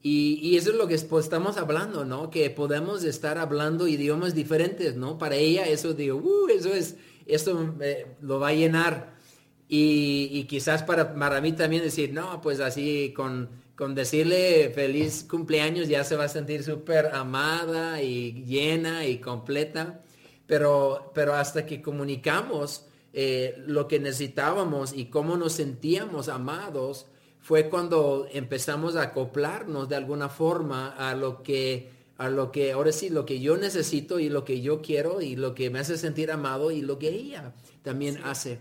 [0.02, 2.30] Y, eso es lo que pues, estamos hablando, ¿no?
[2.30, 5.18] Que podemos estar hablando idiomas diferentes, ¿no?
[5.18, 7.74] Para ella eso digo, uh, eso es, eso
[8.20, 9.14] lo va a llenar.
[9.68, 15.88] Y, quizás para, para mí también decir, no, pues así con, con decirle feliz cumpleaños
[15.88, 20.02] ya se va a sentir súper amada y llena y completa.
[20.46, 27.06] Pero, pero hasta que comunicamos eh, lo que necesitábamos y cómo nos sentíamos amados,
[27.40, 32.92] fue cuando empezamos a acoplarnos de alguna forma a lo que a lo que ahora
[32.92, 35.96] sí lo que yo necesito y lo que yo quiero y lo que me hace
[35.96, 38.58] sentir amado y lo que ella también hace.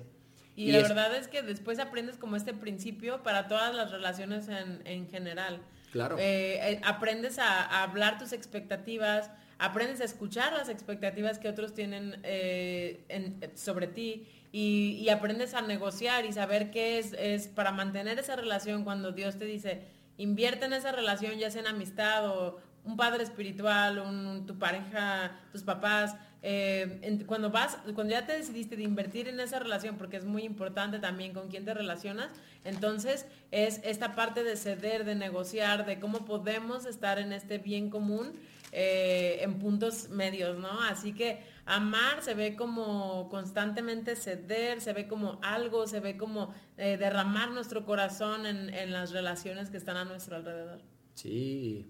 [0.55, 5.09] Y, la verdad es que después aprendes como este principio para todas las relaciones en,
[5.09, 5.61] general.
[5.91, 6.17] Claro.
[6.19, 12.19] Eh, eh, aprendes a, hablar tus expectativas, aprendes a escuchar las expectativas que otros tienen
[12.23, 18.35] eh, sobre ti y, aprendes a negociar y saber qué es, es para mantener esa
[18.35, 19.81] relación cuando Dios te dice,
[20.17, 25.39] invierte en esa relación, ya sea en amistad o un padre espiritual, un, tu pareja,
[25.51, 30.17] tus papás, eh, cuando vas, cuando ya te decidiste de invertir en esa relación, porque
[30.17, 32.29] es muy importante también con quién te relacionas,
[32.63, 37.89] entonces es esta parte de ceder, de negociar, de cómo podemos estar en este bien
[37.89, 38.31] común
[38.71, 40.81] eh, en puntos medios, ¿no?
[40.83, 46.53] Así que amar se ve como constantemente ceder, se ve como algo, se ve como
[46.77, 50.81] eh, derramar nuestro corazón en, las relaciones que están a nuestro alrededor.
[51.13, 51.87] Sí,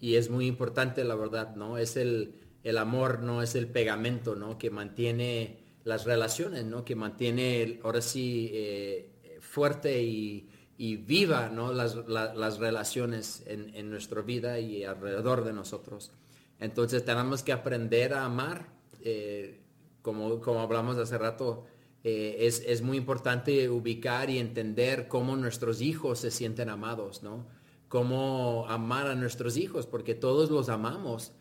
[0.00, 1.78] y es muy importante la verdad, ¿no?
[1.78, 3.42] Es el, el amor, ¿no?
[3.42, 4.56] Es el pegamento, ¿no?
[4.56, 6.84] Que mantiene las relaciones, ¿no?
[6.84, 11.72] Que mantiene, ahora sí, eh, fuerte y, y viva ¿no?
[11.72, 16.12] las, las relaciones en, en, nuestra vida y alrededor de nosotros.
[16.60, 19.60] Entonces tenemos que aprender a amar, eh,
[20.02, 21.64] como, como hablamos hace rato,
[22.04, 27.46] eh, es, es, muy importante ubicar y entender cómo nuestros hijos se sienten amados, ¿no?
[27.88, 31.32] Cómo amar a nuestros hijos, porque todos los amamos,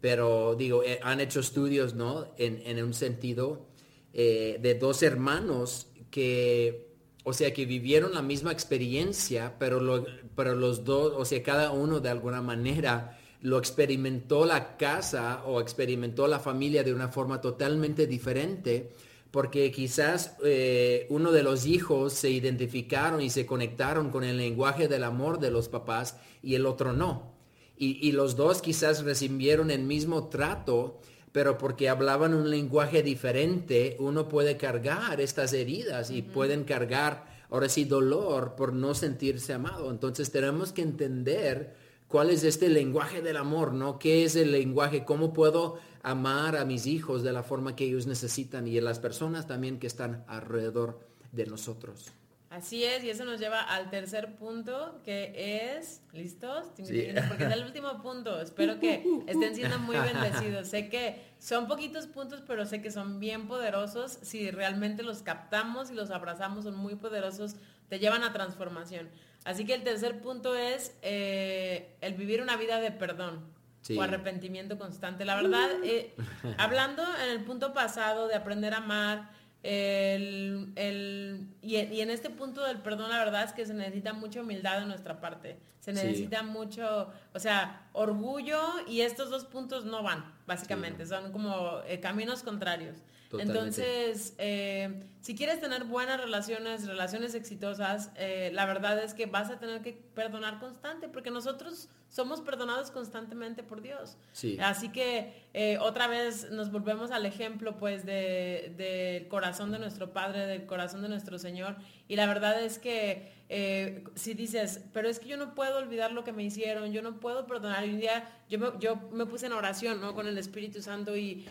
[0.00, 2.32] pero digo, eh, han hecho estudios, ¿no?
[2.38, 3.66] En, en un sentido
[4.12, 6.86] de dos hermanos que
[7.28, 11.98] o sea, que vivieron la misma experiencia, pero, pero los dos, o sea, cada uno
[11.98, 18.06] de alguna manera lo experimentó la casa o experimentó la familia de una forma totalmente
[18.06, 18.92] diferente,
[19.30, 24.88] porque quizás eh, uno de los hijos se identificaron y se conectaron con el lenguaje
[24.88, 27.34] del amor de los papás y el otro no.
[27.78, 30.98] Y, los dos quizás recibieron el mismo trato,
[31.30, 37.68] pero porque hablaban un lenguaje diferente, uno puede cargar estas heridas y pueden cargar, ahora
[37.68, 39.90] sí, dolor por no sentirse amado.
[39.90, 41.74] Entonces tenemos que entender
[42.08, 43.98] cuál es este lenguaje del amor, ¿no?
[43.98, 45.04] ¿Qué es el lenguaje?
[45.04, 48.98] ¿Cómo puedo amar a mis hijos de la forma que ellos necesitan y a las
[48.98, 51.00] personas también que están alrededor
[51.32, 52.12] de nosotros?
[52.48, 56.66] Así es, y eso nos lleva al tercer punto, que es, ¿listos?
[56.76, 58.40] Porque es el último punto.
[58.40, 60.68] Espero que estén siendo muy bendecidos.
[60.68, 64.18] Sé que son poquitos puntos, pero sé que son bien poderosos.
[64.22, 67.56] Si realmente los captamos y los abrazamos, son muy poderosos,
[67.88, 69.08] te llevan a transformación.
[69.44, 73.54] Así que el tercer punto es eh, el vivir una vida de perdón
[73.96, 75.24] o arrepentimiento constante.
[75.24, 76.14] La verdad, eh,
[76.58, 79.30] hablando en el punto pasado de aprender a amar,
[79.62, 84.40] el, el, y, en este punto del perdón, la verdad es que se necesita mucha
[84.40, 85.58] humildad de nuestra parte.
[85.80, 91.06] Se necesita mucho, o sea, orgullo y estos dos puntos no van, básicamente.
[91.06, 92.96] Son como eh, caminos contrarios.
[93.32, 99.50] Entonces, eh, si quieres tener buenas relaciones, relaciones exitosas, eh, la verdad es que vas
[99.50, 104.16] a tener que perdonar constante, porque nosotros somos perdonados constantemente por Dios.
[104.60, 110.46] Así que eh, otra vez nos volvemos al ejemplo, pues, del corazón de nuestro Padre,
[110.46, 111.76] del corazón de nuestro Señor.
[112.08, 116.10] Y la verdad es que eh, si dices, pero es que yo no puedo olvidar
[116.10, 117.86] lo que me hicieron, yo no puedo perdonar.
[117.86, 120.14] Y un día yo me, puse en oración ¿no?
[120.14, 121.46] con el Espíritu Santo y,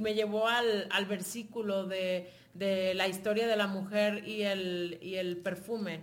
[0.00, 2.28] me llevó al, versículo de,
[2.94, 6.00] la historia de la mujer y el, perfume.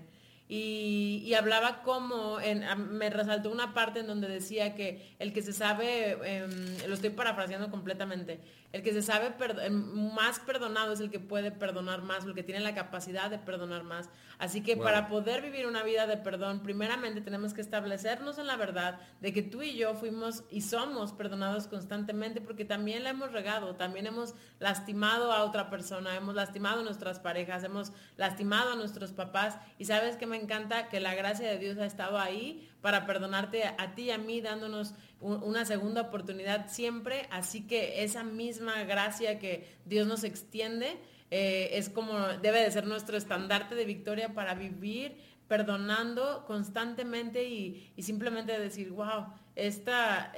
[0.47, 2.37] y, hablaba como,
[2.77, 6.49] me resaltó una parte en donde decía que el que se sabe, em,
[6.87, 8.39] lo estoy parafraseando completamente,
[8.71, 9.33] el que se sabe
[9.71, 13.83] más perdonado es el que puede perdonar más, el que tiene la capacidad de perdonar
[13.83, 14.09] más.
[14.37, 18.57] Así que para poder vivir una vida de perdón, primeramente tenemos que establecernos en la
[18.57, 23.31] verdad de que tú y yo fuimos y somos perdonados constantemente porque también la hemos
[23.31, 28.75] regado, también hemos lastimado a otra persona, hemos lastimado a nuestras parejas, hemos lastimado a
[28.75, 32.69] nuestros papás y sabes que me encanta que la gracia de Dios ha estado ahí
[32.81, 37.27] para perdonarte a ti y a mí, dándonos una segunda oportunidad siempre.
[37.31, 40.97] Así que esa misma gracia que Dios nos extiende
[41.31, 47.91] eh, es como debe de ser nuestro estandarte de victoria para vivir perdonando constantemente y,
[47.99, 50.31] simplemente decir, wow, esta,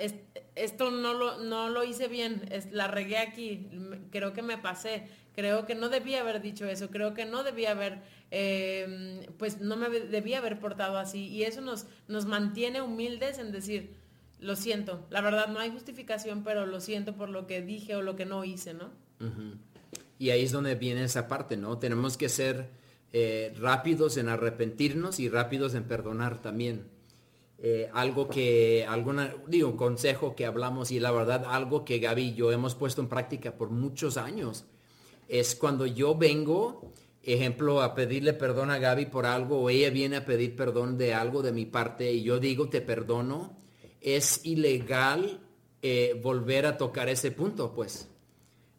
[0.55, 3.67] esto no lo, no lo hice bien, la regué aquí,
[4.09, 7.71] creo que me pasé, creo que no debía haber dicho eso, creo que no debía
[7.71, 7.99] haber
[8.33, 11.27] Em, pues no me debía haber portado así.
[11.27, 13.93] Y eso nos, nos mantiene humildes en decir,
[14.41, 18.01] lo siento, la verdad no hay justificación, pero lo siento por lo que dije o
[18.01, 18.89] lo que no hice, ¿no?
[20.19, 21.77] Y ahí es donde viene esa parte, ¿no?
[21.77, 22.69] Tenemos que ser
[23.13, 26.87] eh, rápidos en arrepentirnos y rápidos en perdonar también.
[27.59, 32.29] Eh, algo que, alguna, digo, un consejo que hablamos y la verdad algo que Gaby
[32.29, 34.65] y yo hemos puesto en práctica por muchos años,
[35.27, 36.91] es cuando yo vengo
[37.23, 41.13] ejemplo, a pedirle perdón a Gaby por algo o ella viene a pedir perdón de
[41.13, 43.57] algo de mi parte y yo digo te perdono,
[44.01, 45.39] es ilegal
[45.81, 48.07] eh, volver a tocar ese punto, pues.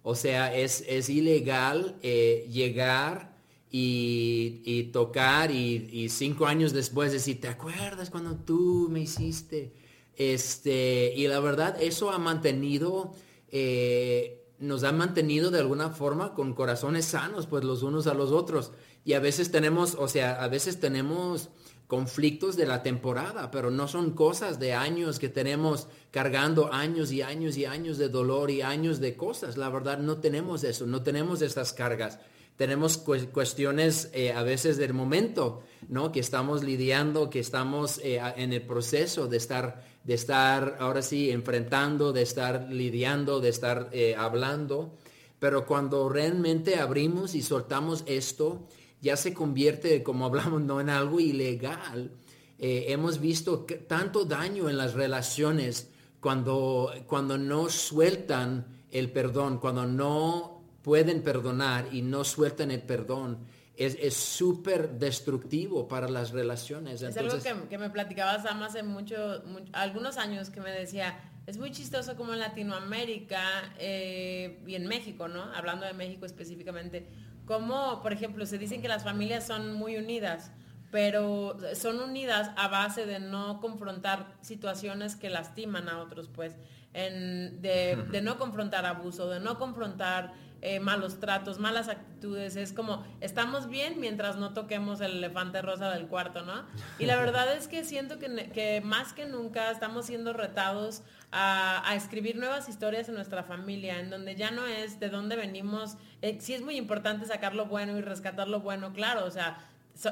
[0.03, 3.37] O sea, es, es ilegal eh, llegar
[3.71, 9.73] y, tocar y, cinco años después decir, ¿te acuerdas cuando tú me hiciste?
[10.17, 13.15] Este, y la verdad, eso ha mantenido...
[13.49, 18.31] Eh, nos ha mantenido de alguna forma con corazones sanos, pues los unos a los
[18.31, 18.71] otros.
[19.05, 21.51] Y a veces tenemos, o sea, a veces tenemos
[21.93, 27.21] conflictos de la temporada, pero no son cosas de años que tenemos cargando años y
[27.21, 29.59] años y años de dolor y años de cosas.
[29.59, 32.19] La verdad no tenemos eso, no tenemos estas cargas.
[32.57, 36.13] Tenemos cuestiones eh, a veces del momento, ¿no?
[36.13, 41.31] Que estamos lidiando, que estamos eh, en el proceso de estar de estar ahora sí
[41.31, 44.97] enfrentando, de estar lidiando, de estar eh, hablando.
[45.39, 48.67] Pero cuando realmente abrimos y soltamos esto,
[49.03, 52.13] ya se convierte, como hablamos, no en algo ilegal.
[52.59, 59.85] Eh, hemos visto tanto daño en las relaciones cuando, cuando no sueltan el perdón, cuando
[59.85, 63.39] no pueden perdonar y no sueltan el perdón
[63.77, 67.03] es súper destructivo para las relaciones.
[67.03, 67.37] Es algo
[67.69, 72.33] que, me platicaba Sam hace mucho, algunos años que me decía, es muy chistoso como
[72.33, 73.43] en Latinoamérica
[73.79, 75.43] eh, y en México, ¿no?
[75.55, 77.07] Hablando de México específicamente,
[77.47, 80.53] como, por ejemplo, se dicen que las familias son muy unidas,
[80.91, 86.55] pero son unidas a base de no confrontar situaciones que lastiman a otros, pues,
[86.93, 92.55] de no confrontar abuso, de no confrontar eh, malos tratos, malas actitudes.
[92.55, 96.65] Es como, estamos bien mientras no toquemos el elefante rosa del cuarto, ¿no?
[97.01, 102.37] Y la verdad es que siento que, más que nunca estamos siendo retados a, escribir
[102.37, 105.97] nuevas historias en nuestra familia, en donde ya no es de dónde venimos.
[106.23, 109.59] Eh, sí es muy importante sacar lo bueno y rescatar lo bueno, claro, o sea,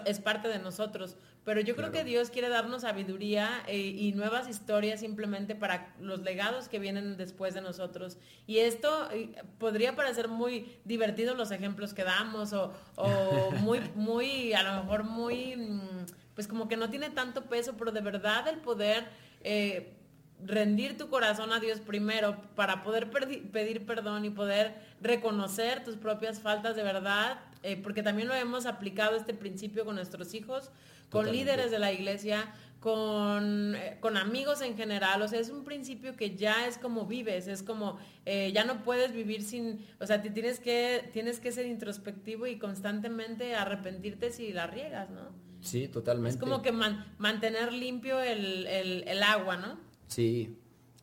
[0.07, 4.49] es parte de nosotros pero yo creo que Dios quiere darnos sabiduría eh, y nuevas
[4.49, 8.19] historias simplemente para los legados que vienen después de nosotros.
[8.47, 12.73] Y esto eh, podría parecer muy divertido los ejemplos que damos o,
[13.63, 17.91] muy, muy, a lo mejor muy, mm, pues como que no tiene tanto peso, pero
[17.91, 19.09] de verdad el poder...
[19.43, 19.97] Eh,
[20.45, 26.41] rendir tu corazón a Dios primero para poder pedir perdón y poder reconocer tus propias
[26.41, 27.41] faltas de verdad,
[27.83, 30.71] porque también lo hemos aplicado este principio con nuestros hijos,
[31.11, 35.21] con líderes de la iglesia, con, eh, con, amigos en general.
[35.23, 38.83] O sea, es un principio que ya es como vives, es como eh, ya no
[38.83, 44.53] puedes vivir sin, o sea, tienes que, tienes que ser introspectivo y constantemente arrepentirte si
[44.53, 45.29] la riegas, ¿no?
[45.61, 46.31] Sí, totalmente.
[46.31, 49.79] Es como que mantener limpio el, agua, ¿no?
[50.11, 50.59] Sí.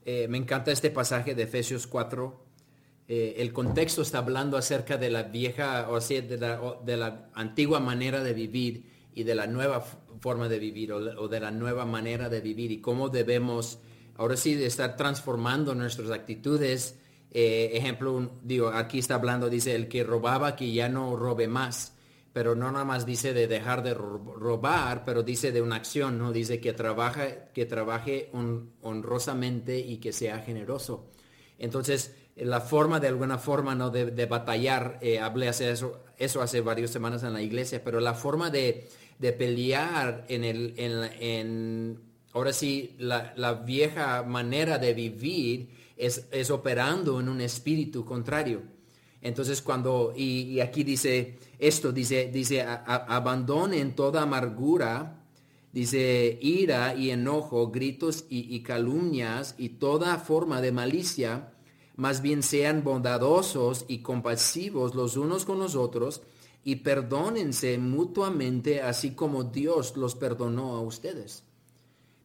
[0.06, 2.46] Eh, me encanta este pasaje de Efesios 4.
[3.08, 7.80] el contexto está hablando acerca de la vieja, o sea, de la, de la antigua
[7.80, 8.84] manera de vivir
[9.17, 9.84] y de la nueva
[10.20, 13.80] forma de vivir o, de la nueva manera de vivir y cómo debemos
[14.15, 17.00] ahora sí de estar transformando nuestras actitudes.
[17.32, 21.96] Eh, ejemplo, digo, aquí está hablando, dice, el que robaba que ya no robe más,
[22.38, 26.31] pero no nada más dice de dejar de robar, pero dice de una acción, ¿no?
[26.31, 28.29] Dice que, trabaja, que trabaje
[28.83, 31.10] honrosamente y que sea generoso.
[31.58, 33.90] Entonces, la forma de alguna forma ¿no?
[33.90, 36.04] de, batallar, eh, hablé hace eso,
[36.40, 42.00] hace varias semanas en la iglesia, pero la forma de de pelear en el, en,
[42.33, 48.77] ahora sí, la, la, vieja manera de vivir es, es, operando en un espíritu contrario.
[49.28, 55.25] Entonces cuando, y, aquí dice esto, dice, dice, abandonen toda amargura,
[55.71, 61.52] dice, ira y enojo, gritos y, y calumnias y toda forma de malicia,
[61.96, 66.21] más bien sean bondadosos y compasivos los unos con los otros
[66.63, 71.44] y perdónense mutuamente así como Dios los perdonó a ustedes.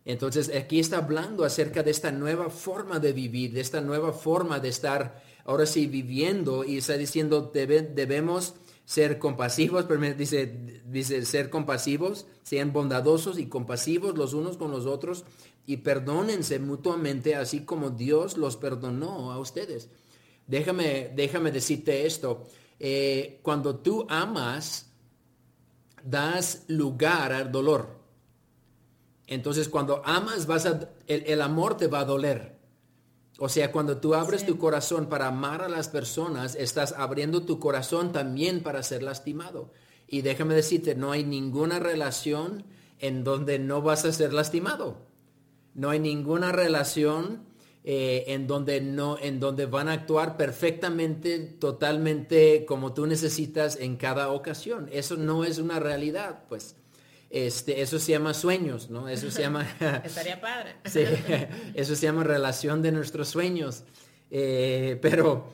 [0.05, 4.59] Entonces aquí está hablando acerca de esta nueva forma de vivir, de esta nueva forma
[4.59, 12.26] de estar ahora sí viviendo y está diciendo debemos ser compasivos, pero dice, ser compasivos,
[12.43, 15.24] sean bondadosos y compasivos los unos con los otros
[15.66, 19.88] y perdónense mutuamente así como Dios los perdonó a ustedes.
[20.47, 22.47] Déjame, déjame decirte esto.
[22.80, 24.90] Eh, cuando tú amas,
[26.03, 28.01] das lugar al dolor.
[29.26, 30.68] Entonces cuando amas, vas
[31.07, 32.51] el, amor te va a doler.
[33.45, 37.59] O sea, cuando tú abres tu corazón para amar a las personas, estás abriendo tu
[37.59, 39.72] corazón también para ser lastimado.
[40.07, 42.64] Y déjame decirte, no hay ninguna relación
[43.01, 45.09] en donde no vas a ser lastimado.
[45.74, 47.43] No hay ninguna relación
[47.82, 53.97] eh, en, donde no, en donde van a actuar perfectamente, totalmente como tú necesitas en
[53.97, 54.88] cada ocasión.
[54.93, 56.76] Eso no es una realidad, pues.
[57.32, 59.08] Este, eso se llama sueños, ¿no?
[59.08, 59.66] Eso se llama...
[60.04, 60.76] Estaría padre.
[60.84, 61.00] sí,
[61.72, 63.84] eso se llama relación de nuestros sueños.
[64.30, 65.46] Eh, pero,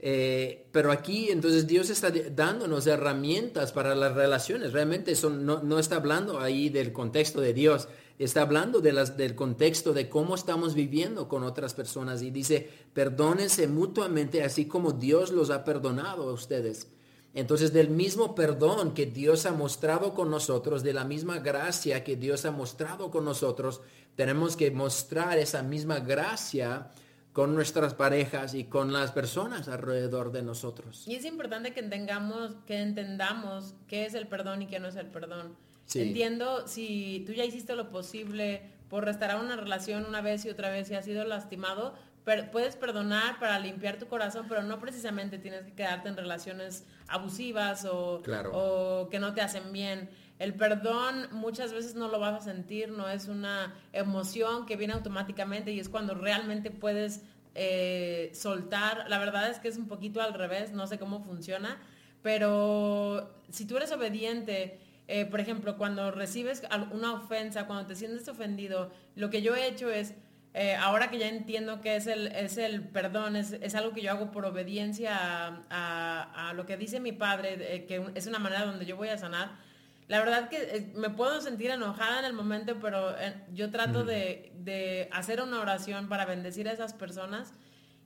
[0.00, 4.72] eh, pero aquí entonces Dios está dándonos herramientas para las relaciones.
[4.72, 7.86] Realmente no, no está hablando ahí del contexto de Dios
[8.24, 12.68] está hablando de las, del contexto de cómo estamos viviendo con otras personas y dice,
[12.92, 16.88] perdónense mutuamente así como Dios los ha perdonado a ustedes.
[17.32, 22.16] Entonces, del mismo perdón que Dios ha mostrado con nosotros, de la misma gracia que
[22.16, 23.80] Dios ha mostrado con nosotros,
[24.16, 26.90] tenemos que mostrar esa misma gracia
[27.32, 31.06] con nuestras parejas y con las personas alrededor de nosotros.
[31.06, 34.96] Y es importante que entendamos, que entendamos qué es el perdón y qué no es
[34.96, 35.54] el perdón.
[35.94, 40.70] Entiendo si tú ya hiciste lo posible por restaurar una relación una vez y otra
[40.70, 41.94] vez y has sido lastimado,
[42.52, 47.84] puedes perdonar para limpiar tu corazón, pero no precisamente tienes que quedarte en relaciones abusivas
[47.84, 48.22] o,
[48.52, 50.10] o que no te hacen bien.
[50.38, 54.94] El perdón muchas veces no lo vas a sentir, no es una emoción que viene
[54.94, 57.22] automáticamente y es cuando realmente puedes
[57.54, 59.04] eh, soltar.
[59.08, 61.78] La verdad es que es un poquito al revés, no sé cómo funciona,
[62.22, 64.78] pero si tú eres obediente,
[65.08, 66.62] eh, por ejemplo, cuando recibes
[66.92, 70.14] una ofensa, cuando te sientes ofendido, lo que yo he hecho es,
[70.54, 74.10] eh, ahora que ya entiendo que es el, es el perdón, es, algo que yo
[74.10, 78.96] hago por obediencia a, lo que dice mi padre, que es una manera donde yo
[78.96, 79.52] voy a sanar.
[80.08, 83.14] La verdad que eh, me puedo sentir enojada en el momento, pero
[83.52, 87.54] yo trato de, de hacer una oración para bendecir a esas personas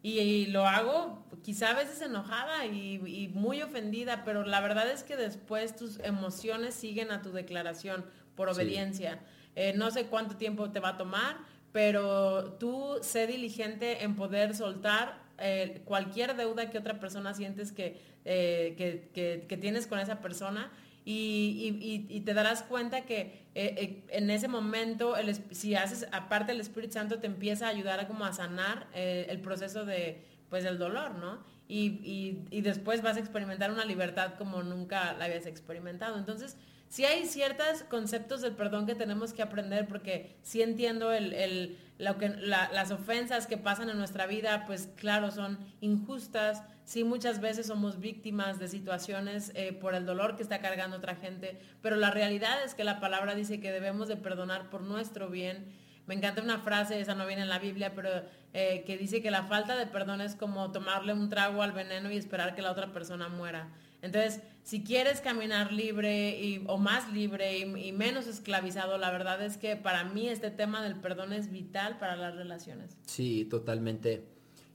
[0.06, 5.16] y, lo hago quizá a veces enojada y, muy ofendida, pero la verdad es que
[5.16, 9.20] después tus emociones siguen a tu declaración por obediencia.
[9.56, 11.38] Eh, no sé cuánto tiempo te va a tomar,
[11.74, 18.00] pero tú sé diligente en poder soltar eh, cualquier deuda que otra persona sientes que,
[18.24, 20.72] eh, que tienes con esa persona
[21.06, 25.14] y, te darás cuenta que eh, eh, en ese momento,
[25.50, 29.26] si haces, aparte el Espíritu Santo te empieza a ayudar a como a sanar eh,
[29.28, 31.44] el proceso de, pues, del dolor, ¿no?
[31.68, 36.18] Y, después vas a experimentar una libertad como nunca la habías experimentado.
[36.18, 36.56] Entonces,
[36.94, 42.18] sí hay ciertos conceptos del perdón que tenemos que aprender porque sí entiendo el, lo
[42.18, 47.66] que, las ofensas que pasan en nuestra vida, pues claro, son injustas, Sí, muchas veces
[47.68, 52.10] somos víctimas de situaciones eh, por el dolor que está cargando otra gente, pero la
[52.10, 55.72] realidad es que la palabra dice que debemos de perdonar por nuestro bien.
[56.06, 58.10] Me encanta una frase, esa no viene en la Biblia, pero
[58.52, 62.10] eh, que dice que la falta de perdón es como tomarle un trago al veneno
[62.10, 63.70] y esperar que la otra persona muera.
[64.02, 69.56] Entonces, si quieres caminar libre y, o más libre y, menos esclavizado, la verdad es
[69.56, 72.98] que para mí este tema del perdón es vital para las relaciones.
[73.06, 74.24] Sí, totalmente.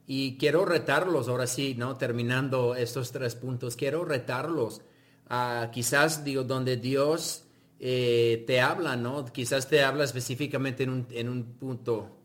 [0.08, 1.96] Y quiero retarlos, ahora sí, ¿no?
[1.96, 4.82] Terminando estos tres puntos, quiero retarlos
[5.28, 7.44] a quizás, digo, donde Dios
[7.80, 9.24] eh, te habla, ¿no?
[9.24, 12.18] Quizás te habla específicamente en un, en un punto,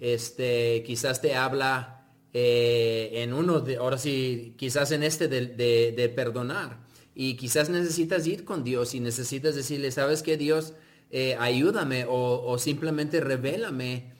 [0.00, 5.46] este, quizás te habla eh, en uno, de, ahora sí, quizás en este de,
[5.92, 6.80] de, perdonar.
[7.14, 10.72] Y quizás necesitas ir con Dios y necesitas decirle, ¿sabes qué, Dios?
[11.10, 14.12] Eh, ayúdame o, o, simplemente revélame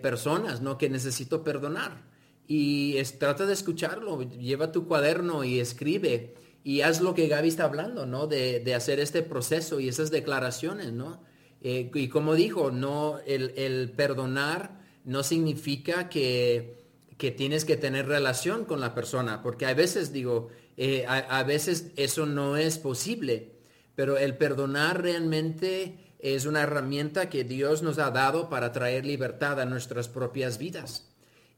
[0.00, 0.78] personas, ¿no?
[0.78, 2.02] Que necesito perdonar
[2.48, 6.34] y trata de escucharlo, lleva tu cuaderno y escribe
[6.66, 8.26] y haz lo que Gaby está hablando, ¿no?
[8.26, 11.22] De, hacer este proceso y esas declaraciones, ¿no?
[11.62, 16.74] Eh, y como dijo, no, el, perdonar no significa que,
[17.18, 21.92] que, tienes que tener relación con la persona, porque a veces digo, eh, a, veces
[21.94, 23.52] eso no es posible,
[23.94, 29.60] pero el perdonar realmente es una herramienta que Dios nos ha dado para traer libertad
[29.60, 31.08] a nuestras propias vidas.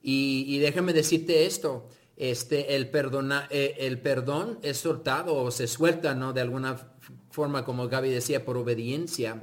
[0.02, 1.88] Y, y déjame decirte esto,
[2.19, 6.33] este, el, perdona, eh, el perdón es soltado o se suelta, ¿no?
[6.33, 6.77] De alguna
[7.31, 9.41] forma, como Gaby decía, por obediencia.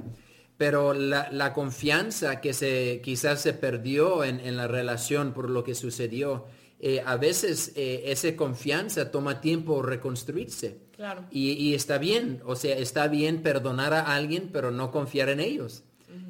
[0.58, 6.44] Pero la, confianza que se, quizás se perdió en, la relación por lo que sucedió,
[6.78, 10.78] eh, a veces eh, esa confianza toma tiempo reconstruirse.
[10.96, 11.24] Claro.
[11.30, 15.82] Y, está bien, o sea, está bien perdonar a alguien, pero no confiar en ellos.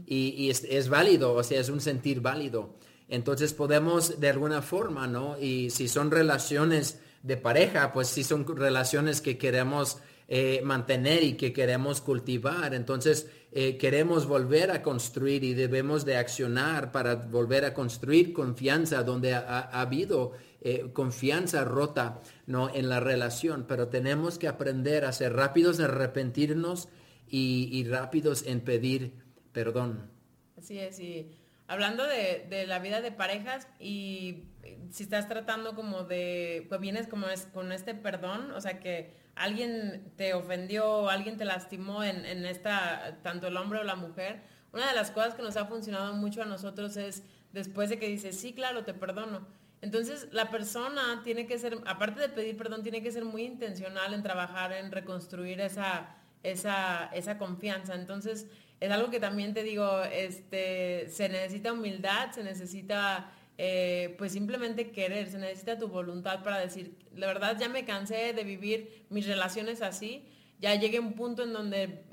[0.06, 2.76] Y, es, es, válido, o sea, es un sentir válido.
[3.08, 5.38] Entonces podemos de alguna forma, ¿no?
[5.38, 9.98] Y si son relaciones de pareja, pues si son relaciones que queremos
[10.28, 12.74] eh, mantener y que queremos cultivar.
[12.74, 19.04] Entonces eh, queremos volver a construir y debemos de accionar para volver a construir confianza
[19.04, 22.74] donde ha, habido eh, confianza rota ¿no?
[22.74, 23.66] en la relación.
[23.68, 26.88] Pero tenemos que aprender a ser rápidos en arrepentirnos
[27.28, 29.12] y, y rápidos en pedir
[29.52, 30.10] perdón.
[30.58, 31.30] Así es, y
[31.68, 34.44] hablando de, la vida de parejas y
[34.90, 39.14] si estás tratando como de, pues vienes como es con este perdón, o sea que
[39.34, 44.42] alguien te ofendió, alguien te lastimó en, en esta, tanto el hombre o la mujer,
[44.72, 48.08] una de las cosas que nos ha funcionado mucho a nosotros es después de que
[48.08, 49.46] dices, sí, claro, te perdono.
[49.82, 54.14] Entonces la persona tiene que ser, aparte de pedir perdón, tiene que ser muy intencional
[54.14, 57.94] en trabajar en reconstruir esa, esa, esa confianza.
[57.94, 58.46] Entonces,
[58.80, 64.90] es algo que también te digo, este, se necesita humildad, se necesita eh, pues simplemente
[64.90, 69.26] querer, se necesita tu voluntad para decir, la verdad ya me cansé de vivir mis
[69.26, 70.26] relaciones así,
[70.58, 72.04] ya llegué a un punto en donde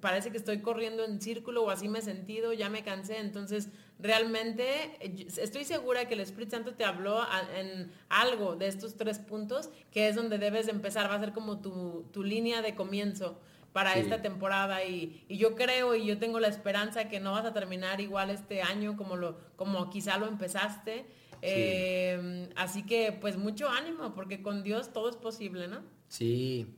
[0.00, 3.68] parece que estoy corriendo en círculo o así me he sentido, ya me cansé, entonces
[3.98, 4.98] realmente
[5.40, 7.20] estoy segura que el Espíritu Santo te habló
[7.56, 11.60] en algo de estos tres puntos, que es donde debes empezar, va a ser como
[11.60, 13.40] tu, tu línea de comienzo
[13.72, 17.52] para esta temporada y, yo creo y yo tengo la esperanza que no vas a
[17.52, 21.06] terminar igual este año como, lo, como quizá lo empezaste.
[21.40, 25.80] Em, así que pues mucho ánimo porque con Dios todo es posible, ¿no?
[26.06, 26.76] Sí,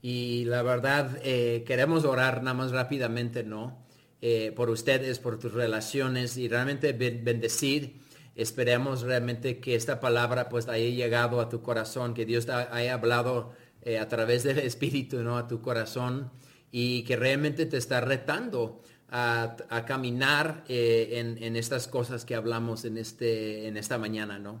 [0.00, 3.84] y la verdad eh, queremos orar nada más rápidamente, ¿no?
[4.20, 8.00] Eh, por ustedes, por tus relaciones y realmente bendecir.
[8.34, 13.52] Esperemos realmente que esta palabra pues haya llegado a tu corazón, que Dios haya hablado
[13.86, 15.38] eh, a través del Espíritu, ¿no?
[15.38, 16.32] A tu corazón
[16.72, 19.56] y que realmente te está retando a,
[19.86, 24.60] caminar eh, en, estas cosas que hablamos en, este, en esta mañana, ¿no?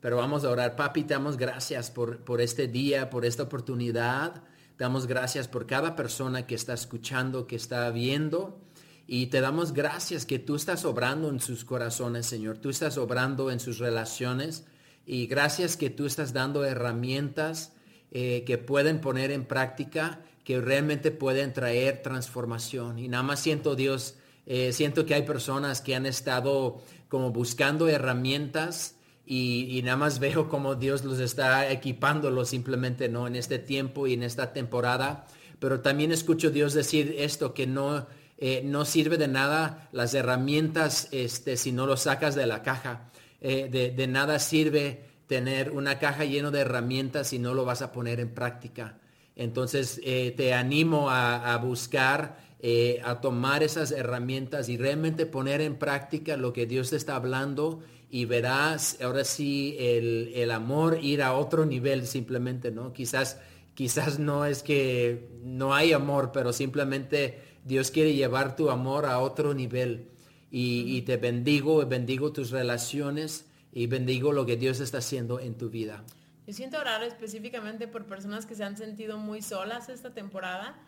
[0.00, 0.76] Pero vamos a orar.
[0.76, 4.42] Papi, te damos gracias por, por este día, por esta oportunidad.
[4.76, 8.60] Te damos gracias por cada persona que está escuchando, que está viendo.
[9.06, 12.58] Y te damos gracias que tú estás obrando en sus corazones, Señor.
[12.58, 14.66] Tú estás obrando en sus relaciones.
[15.06, 17.72] Y gracias que tú estás dando herramientas
[18.12, 23.00] eh, que pueden poner en práctica, que realmente pueden traer transformación.
[23.00, 24.14] Y nada más siento, Dios,
[24.46, 28.94] eh, siento que hay personas que han estado como buscando herramientas
[29.26, 33.26] y, nada más veo como Dios los está equipándolo simplemente, ¿no?
[33.26, 35.26] En este tiempo y en esta temporada.
[35.58, 38.06] Pero también escucho Dios decir esto, que no,
[38.38, 43.10] eh, no sirve de nada las herramientas este, si no lo sacas de la caja.
[43.40, 47.92] de, de, nada sirve tener una caja llena de herramientas y no lo vas a
[47.92, 48.98] poner en práctica.
[49.34, 55.76] Entonces eh, te animo a, buscar, eh, a tomar esas herramientas y realmente poner en
[55.76, 61.34] práctica lo que Dios te está hablando y verás ahora sí el, amor ir a
[61.34, 62.92] otro nivel simplemente, ¿no?
[62.92, 63.38] Quizás,
[63.74, 69.18] quizás no es que no hay amor, pero simplemente Dios quiere llevar tu amor a
[69.18, 70.08] otro nivel.
[70.50, 73.44] Y, y te bendigo, bendigo tus relaciones
[73.76, 76.02] y bendigo lo que Dios está haciendo en tu vida.
[76.46, 80.78] Yo siento orar específicamente por personas que se han sentido muy solas esta temporada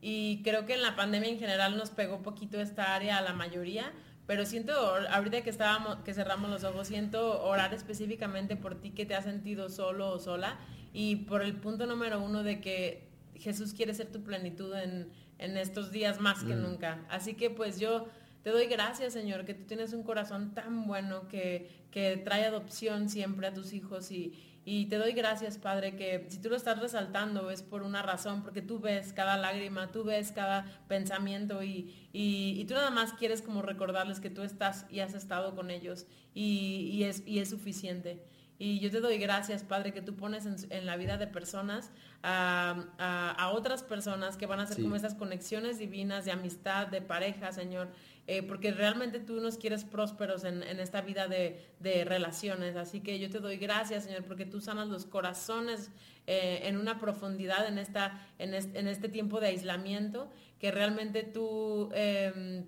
[0.00, 3.34] y creo que en la pandemia en general nos pegó poquito esta área a la
[3.34, 3.92] mayoría,
[4.26, 4.72] pero siento
[5.10, 9.24] ahorita que estábamos que cerramos los ojos siento orar específicamente por ti que te has
[9.24, 10.58] sentido solo o sola
[10.94, 15.58] y por el punto número uno de que Jesús quiere ser tu plenitud en, en
[15.58, 16.62] estos días más que mm.
[16.62, 17.04] nunca.
[17.10, 18.08] Así que pues yo
[18.42, 23.08] te doy gracias, Señor, que tú tienes un corazón tan bueno que, que trae adopción
[23.08, 24.32] siempre a tus hijos y,
[24.70, 28.42] y te doy gracias, Padre, que si tú lo estás resaltando es por una razón,
[28.42, 33.40] porque tú ves cada lágrima, tú ves cada pensamiento y, y, tú nada más quieres
[33.40, 37.48] como recordarles que tú estás y has estado con ellos y, y, es, y es
[37.48, 38.22] suficiente.
[38.60, 41.92] Y yo te doy gracias, Padre, que tú pones en, la vida de personas
[42.24, 47.52] a, otras personas que van a hacer como estas conexiones divinas de amistad, de pareja,
[47.52, 47.88] Señor.
[48.30, 52.76] Eh, porque realmente tú nos quieres prósperos en, esta vida de, relaciones.
[52.76, 55.90] Así que yo te doy gracias, Señor, porque tú sanas los corazones
[56.26, 61.88] eh, en una profundidad en, esta, en, este, tiempo de aislamiento, que realmente tú...
[61.94, 62.66] Em,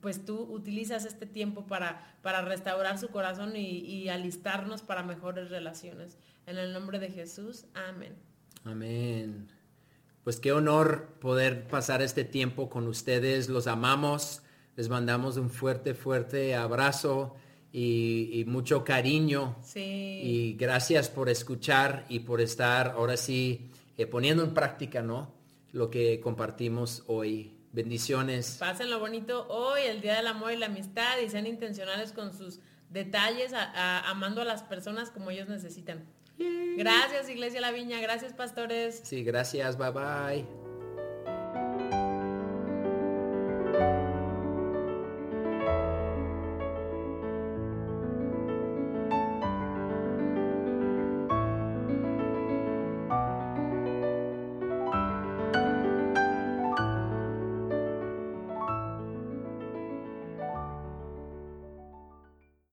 [0.00, 6.16] pues tú utilizas este tiempo para, para restaurar su corazón y, alistarnos para mejores relaciones.
[6.46, 8.14] En el nombre de Jesús, amén.
[8.64, 9.48] Amén.
[10.24, 13.50] Pues qué honor poder pasar este tiempo con ustedes.
[13.50, 14.42] Los amamos.
[14.80, 17.36] Les mandamos un fuerte, fuerte abrazo
[17.70, 19.58] y, mucho cariño.
[19.62, 19.82] Sí.
[19.82, 25.34] Y gracias por escuchar y por estar ahora sí eh, poniendo en práctica, ¿no?
[25.72, 27.58] Lo que compartimos hoy.
[27.72, 28.56] Bendiciones.
[28.58, 32.32] Pasen lo bonito hoy, el Día del Amor y la Amistad, y sean intencionales con
[32.32, 36.06] sus detalles, amando a las personas como ellos necesitan.
[36.78, 38.00] Gracias, Iglesia La Viña.
[38.00, 39.02] Gracias, pastores.
[39.04, 39.76] Sí, gracias.
[39.76, 40.59] Bye bye.